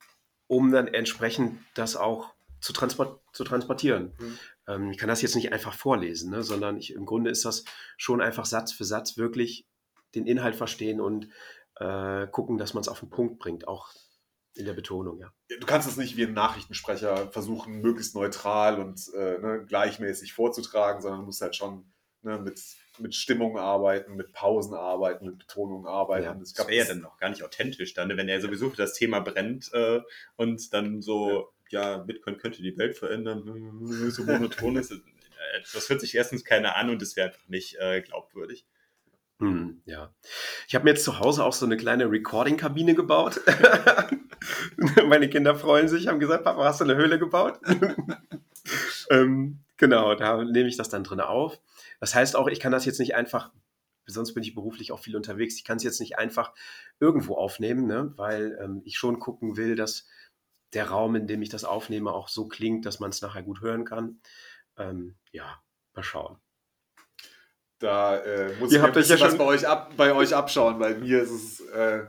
um 0.47 0.71
dann 0.71 0.87
entsprechend 0.87 1.59
das 1.75 1.95
auch 1.95 2.33
zu, 2.59 2.73
transport, 2.73 3.21
zu 3.33 3.43
transportieren. 3.43 4.13
Mhm. 4.19 4.39
Ähm, 4.67 4.91
ich 4.91 4.97
kann 4.97 5.09
das 5.09 5.21
jetzt 5.21 5.35
nicht 5.35 5.53
einfach 5.53 5.73
vorlesen, 5.73 6.31
ne, 6.31 6.43
sondern 6.43 6.77
ich, 6.77 6.93
im 6.93 7.05
Grunde 7.05 7.29
ist 7.29 7.45
das 7.45 7.63
schon 7.97 8.21
einfach 8.21 8.45
Satz 8.45 8.71
für 8.71 8.83
Satz 8.85 9.17
wirklich 9.17 9.65
den 10.15 10.25
Inhalt 10.25 10.55
verstehen 10.55 10.99
und 10.99 11.29
äh, 11.75 12.27
gucken, 12.27 12.57
dass 12.57 12.73
man 12.73 12.81
es 12.81 12.89
auf 12.89 12.99
den 12.99 13.09
Punkt 13.09 13.39
bringt, 13.39 13.67
auch 13.67 13.89
in 14.55 14.65
der 14.65 14.73
Betonung, 14.73 15.19
ja. 15.19 15.31
Du 15.59 15.65
kannst 15.65 15.87
es 15.87 15.95
nicht 15.95 16.17
wie 16.17 16.25
ein 16.25 16.33
Nachrichtensprecher 16.33 17.31
versuchen, 17.31 17.79
möglichst 17.79 18.15
neutral 18.15 18.81
und 18.81 18.99
äh, 19.13 19.37
ne, 19.37 19.63
gleichmäßig 19.65 20.33
vorzutragen, 20.33 21.01
sondern 21.01 21.21
du 21.21 21.27
musst 21.27 21.41
halt 21.41 21.55
schon 21.55 21.93
ne, 22.21 22.39
mit, 22.39 22.61
mit 22.99 23.15
Stimmung 23.15 23.57
arbeiten, 23.57 24.15
mit 24.15 24.33
Pausen 24.33 24.73
arbeiten, 24.73 25.25
mit 25.25 25.39
Betonung 25.39 25.87
arbeiten. 25.87 26.25
Ja, 26.25 26.33
das 26.33 26.57
wäre 26.57 26.75
ja 26.75 26.85
dann 26.85 27.01
noch 27.01 27.17
gar 27.17 27.29
nicht 27.29 27.43
authentisch 27.43 27.93
dann, 27.93 28.07
ne, 28.07 28.17
wenn 28.17 28.29
er 28.29 28.41
sowieso 28.41 28.69
für 28.69 28.77
das 28.77 28.93
Thema 28.93 29.19
brennt 29.19 29.71
äh, 29.73 30.01
und 30.35 30.73
dann 30.73 31.01
so 31.01 31.29
ja 31.29 31.43
ja, 31.71 31.97
Bitcoin 31.97 32.37
könnte 32.37 32.61
die 32.61 32.77
Welt 32.77 32.97
verändern, 32.97 33.43
so 34.11 34.23
monoton 34.23 34.75
ist. 34.75 34.93
Das 35.73 35.89
hört 35.89 36.01
sich 36.01 36.15
erstens 36.15 36.43
keiner 36.43 36.75
an 36.75 36.89
und 36.89 37.01
es 37.01 37.15
wäre 37.15 37.29
einfach 37.29 37.47
nicht 37.47 37.77
äh, 37.79 38.01
glaubwürdig. 38.01 38.65
Hm, 39.39 39.81
ja. 39.85 40.13
Ich 40.67 40.75
habe 40.75 40.83
mir 40.83 40.91
jetzt 40.91 41.05
zu 41.05 41.19
Hause 41.19 41.45
auch 41.45 41.53
so 41.53 41.65
eine 41.65 41.77
kleine 41.77 42.11
Recording-Kabine 42.11 42.93
gebaut. 42.93 43.39
Meine 45.07 45.29
Kinder 45.29 45.55
freuen 45.55 45.87
sich, 45.87 46.07
haben 46.07 46.19
gesagt, 46.19 46.43
Papa, 46.43 46.63
hast 46.63 46.81
du 46.81 46.85
eine 46.85 46.97
Höhle 46.97 47.19
gebaut? 47.19 47.59
ähm, 49.09 49.59
genau, 49.77 50.13
da 50.15 50.43
nehme 50.43 50.67
ich 50.67 50.75
das 50.75 50.89
dann 50.89 51.05
drin 51.05 51.21
auf. 51.21 51.57
Das 51.99 52.15
heißt 52.15 52.35
auch, 52.35 52.47
ich 52.47 52.59
kann 52.59 52.71
das 52.71 52.85
jetzt 52.85 52.99
nicht 52.99 53.15
einfach, 53.15 53.51
sonst 54.05 54.33
bin 54.33 54.43
ich 54.43 54.55
beruflich 54.55 54.91
auch 54.91 54.99
viel 54.99 55.15
unterwegs, 55.15 55.55
ich 55.55 55.65
kann 55.65 55.77
es 55.77 55.83
jetzt 55.83 55.99
nicht 55.99 56.17
einfach 56.17 56.53
irgendwo 56.99 57.35
aufnehmen, 57.35 57.87
ne? 57.87 58.13
weil 58.15 58.57
ähm, 58.61 58.81
ich 58.85 58.97
schon 58.97 59.19
gucken 59.19 59.57
will, 59.57 59.75
dass 59.75 60.07
der 60.73 60.89
Raum, 60.89 61.15
in 61.15 61.27
dem 61.27 61.41
ich 61.41 61.49
das 61.49 61.65
aufnehme, 61.65 62.11
auch 62.11 62.27
so 62.27 62.47
klingt, 62.47 62.85
dass 62.85 62.99
man 62.99 63.09
es 63.09 63.21
nachher 63.21 63.43
gut 63.43 63.61
hören 63.61 63.85
kann. 63.85 64.21
Ähm, 64.77 65.15
ja, 65.31 65.61
mal 65.93 66.03
schauen. 66.03 66.37
Da 67.79 68.17
äh, 68.17 68.55
muss 68.59 68.71
Ihr 68.71 68.79
ich 68.79 68.83
habt 68.83 68.97
euch 68.97 69.07
ja 69.07 69.17
schon 69.17 69.27
was 69.27 69.37
bei 69.37 69.45
euch, 69.45 69.67
ab, 69.67 69.93
bei 69.95 70.13
euch 70.13 70.35
abschauen. 70.35 70.79
Bei 70.79 70.95
mir 70.95 71.21
ist 71.21 71.31
es, 71.31 71.61
äh, 71.69 72.05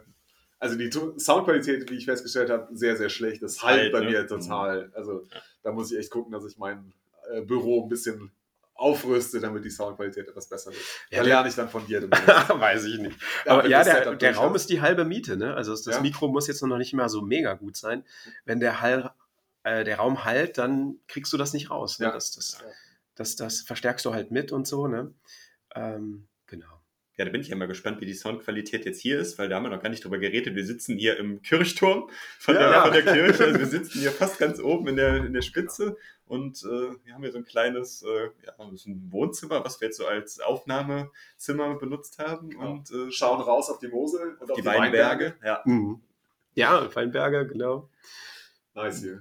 also 0.58 0.76
die 0.76 0.90
Soundqualität, 0.90 1.88
wie 1.90 1.94
ich 1.94 2.04
festgestellt 2.04 2.50
habe, 2.50 2.68
sehr, 2.76 2.96
sehr 2.96 3.08
schlecht. 3.08 3.42
Das 3.42 3.62
halt 3.62 3.92
bei 3.92 4.00
ne? 4.00 4.10
mir 4.10 4.26
total. 4.26 4.88
Mhm. 4.88 4.92
Also 4.94 5.26
ja. 5.30 5.40
da 5.62 5.72
muss 5.72 5.92
ich 5.92 5.98
echt 5.98 6.10
gucken, 6.10 6.32
dass 6.32 6.44
ich 6.44 6.58
mein 6.58 6.92
äh, 7.30 7.40
Büro 7.42 7.84
ein 7.84 7.88
bisschen 7.88 8.32
aufrüste, 8.80 9.40
damit 9.40 9.64
die 9.64 9.70
Soundqualität 9.70 10.28
etwas 10.28 10.48
besser 10.48 10.70
wird. 10.70 10.82
Ja, 11.10 11.18
da 11.18 11.28
lerne 11.28 11.48
ich 11.48 11.54
dann 11.54 11.68
von 11.68 11.86
dir. 11.86 12.02
Weiß 12.10 12.84
ich 12.84 12.98
nicht. 12.98 13.18
Aber 13.46 13.66
ja, 13.68 13.84
der, 13.84 14.16
der 14.16 14.36
Raum 14.36 14.54
ist 14.54 14.70
die 14.70 14.80
halbe 14.80 15.04
Miete. 15.04 15.36
Ne? 15.36 15.54
Also 15.54 15.72
das 15.72 15.84
ja. 15.84 16.00
Mikro 16.00 16.28
muss 16.28 16.46
jetzt 16.46 16.62
noch 16.62 16.78
nicht 16.78 16.94
mehr 16.94 17.08
so 17.08 17.20
mega 17.22 17.54
gut 17.54 17.76
sein. 17.76 18.04
Wenn 18.44 18.58
der, 18.58 18.80
Hall, 18.80 19.10
äh, 19.64 19.84
der 19.84 19.98
Raum 19.98 20.24
halt, 20.24 20.56
dann 20.58 20.98
kriegst 21.08 21.32
du 21.32 21.36
das 21.36 21.52
nicht 21.52 21.70
raus. 21.70 21.98
Ne? 21.98 22.06
Ja. 22.06 22.12
Das, 22.12 22.32
das, 22.32 22.58
das, 23.14 23.36
das, 23.36 23.60
verstärkst 23.60 24.04
du 24.06 24.14
halt 24.14 24.30
mit 24.30 24.50
und 24.50 24.66
so. 24.66 24.86
Ne? 24.86 25.12
Ähm. 25.74 26.26
Ja, 27.20 27.26
da 27.26 27.32
bin 27.32 27.42
ich 27.42 27.48
ja 27.48 27.56
mal 27.56 27.68
gespannt, 27.68 28.00
wie 28.00 28.06
die 28.06 28.14
Soundqualität 28.14 28.86
jetzt 28.86 28.98
hier 28.98 29.18
ist, 29.18 29.38
weil 29.38 29.50
da 29.50 29.56
haben 29.56 29.64
wir 29.64 29.68
noch 29.68 29.82
gar 29.82 29.90
nicht 29.90 30.02
drüber 30.02 30.16
geredet. 30.16 30.54
Wir 30.54 30.64
sitzen 30.64 30.96
hier 30.96 31.18
im 31.18 31.42
Kirchturm 31.42 32.08
von, 32.38 32.54
ja, 32.54 32.60
der, 32.62 32.70
ja. 32.70 32.82
von 32.82 32.92
der, 32.94 33.02
Kirche. 33.02 33.44
Also 33.44 33.58
wir 33.58 33.66
sitzen 33.66 34.00
hier 34.00 34.10
fast 34.10 34.38
ganz 34.38 34.58
oben 34.58 34.88
in 34.88 34.96
der, 34.96 35.16
in 35.26 35.34
der 35.34 35.42
Spitze 35.42 35.98
und 36.24 36.62
äh, 36.62 36.94
wir 37.04 37.12
haben 37.12 37.22
hier 37.22 37.30
so 37.30 37.36
ein 37.36 37.44
kleines 37.44 38.00
äh, 38.00 38.30
ja, 38.46 38.54
so 38.72 38.88
ein 38.88 39.12
Wohnzimmer, 39.12 39.62
was 39.62 39.82
wir 39.82 39.88
jetzt 39.88 39.98
so 39.98 40.06
als 40.06 40.40
Aufnahmezimmer 40.40 41.74
benutzt 41.74 42.18
haben. 42.18 42.48
Genau. 42.48 42.70
Und 42.70 42.90
äh, 42.90 43.12
schauen 43.12 43.42
raus 43.42 43.68
auf 43.68 43.80
die 43.80 43.88
Mosel 43.88 44.38
und 44.40 44.50
auf 44.50 44.56
die, 44.56 44.62
die 44.62 44.66
Weinberge. 44.66 45.34
Weinberge. 45.42 45.46
Ja. 45.46 45.62
Mhm. 45.66 46.00
ja, 46.54 46.94
Weinberge, 46.94 47.46
genau. 47.48 47.90
Nice 48.74 49.02
hier. 49.02 49.20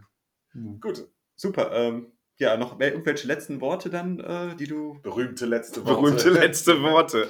Mhm. 0.54 0.80
Gut. 0.80 1.06
Super. 1.36 1.74
Ähm, 1.74 2.14
ja, 2.40 2.56
noch 2.56 2.80
irgendwelche 2.80 3.28
letzten 3.28 3.60
Worte 3.60 3.90
dann, 3.90 4.20
äh, 4.22 4.56
die 4.56 4.66
du. 4.66 4.98
Berühmte 5.02 5.46
letzte 5.46 5.86
Worte. 5.86 6.02
Berühmte 6.02 6.30
letzte 6.30 6.82
Worte. 6.82 7.28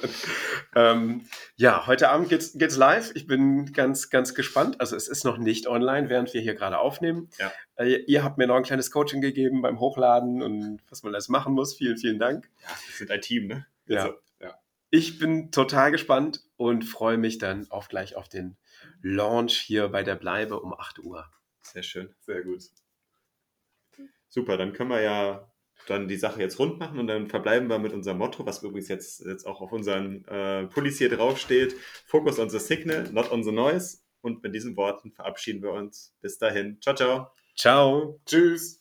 ähm, 0.76 1.26
ja, 1.56 1.88
heute 1.88 2.10
Abend 2.10 2.28
geht's, 2.28 2.56
geht's 2.56 2.76
live. 2.76 3.10
Ich 3.16 3.26
bin 3.26 3.72
ganz, 3.72 4.10
ganz 4.10 4.36
gespannt. 4.36 4.80
Also 4.80 4.94
es 4.94 5.08
ist 5.08 5.24
noch 5.24 5.36
nicht 5.36 5.66
online, 5.66 6.08
während 6.08 6.32
wir 6.32 6.40
hier 6.40 6.54
gerade 6.54 6.78
aufnehmen. 6.78 7.28
Ja. 7.38 7.52
Äh, 7.74 8.04
ihr 8.06 8.22
habt 8.22 8.38
mir 8.38 8.46
noch 8.46 8.54
ein 8.54 8.62
kleines 8.62 8.92
Coaching 8.92 9.20
gegeben 9.20 9.62
beim 9.62 9.80
Hochladen 9.80 10.42
und 10.42 10.80
was 10.88 11.02
man 11.02 11.12
alles 11.12 11.28
machen 11.28 11.54
muss. 11.54 11.74
Vielen, 11.74 11.96
vielen 11.96 12.20
Dank. 12.20 12.48
Ja, 12.62 12.68
wir 12.68 12.94
sind 12.96 13.10
ein 13.10 13.20
Team, 13.20 13.48
ne? 13.48 13.66
Ja. 13.86 14.02
Also, 14.04 14.14
ja. 14.38 14.54
Ich 14.90 15.18
bin 15.18 15.50
total 15.50 15.90
gespannt 15.90 16.44
und 16.56 16.84
freue 16.84 17.18
mich 17.18 17.38
dann 17.38 17.68
auf 17.70 17.88
gleich 17.88 18.14
auf 18.14 18.28
den 18.28 18.56
Launch 19.02 19.58
hier 19.58 19.88
bei 19.88 20.04
der 20.04 20.14
Bleibe 20.14 20.60
um 20.60 20.72
8 20.72 21.00
Uhr. 21.00 21.26
Sehr 21.62 21.82
schön. 21.82 22.14
Sehr 22.20 22.42
gut. 22.42 22.62
Super, 24.30 24.56
dann 24.56 24.72
können 24.72 24.90
wir 24.90 25.02
ja 25.02 25.52
dann 25.86 26.08
die 26.08 26.16
Sache 26.16 26.40
jetzt 26.40 26.58
rund 26.58 26.78
machen 26.78 26.98
und 26.98 27.06
dann 27.06 27.28
verbleiben 27.28 27.68
wir 27.68 27.78
mit 27.78 27.92
unserem 27.92 28.18
Motto, 28.18 28.46
was 28.46 28.62
übrigens 28.62 28.88
jetzt, 28.88 29.24
jetzt 29.26 29.46
auch 29.46 29.60
auf 29.60 29.72
unseren 29.72 30.24
äh, 30.26 30.66
Pullis 30.66 30.98
hier 30.98 31.08
draufsteht. 31.08 31.74
Focus 32.06 32.38
on 32.38 32.48
the 32.48 32.58
signal, 32.58 33.10
not 33.12 33.30
on 33.30 33.42
the 33.42 33.52
noise. 33.52 33.98
Und 34.22 34.42
mit 34.42 34.54
diesen 34.54 34.76
Worten 34.76 35.12
verabschieden 35.12 35.62
wir 35.62 35.72
uns. 35.72 36.14
Bis 36.20 36.38
dahin. 36.38 36.78
Ciao, 36.80 36.94
ciao. 36.94 37.30
Ciao. 37.56 38.20
Tschüss. 38.26 38.79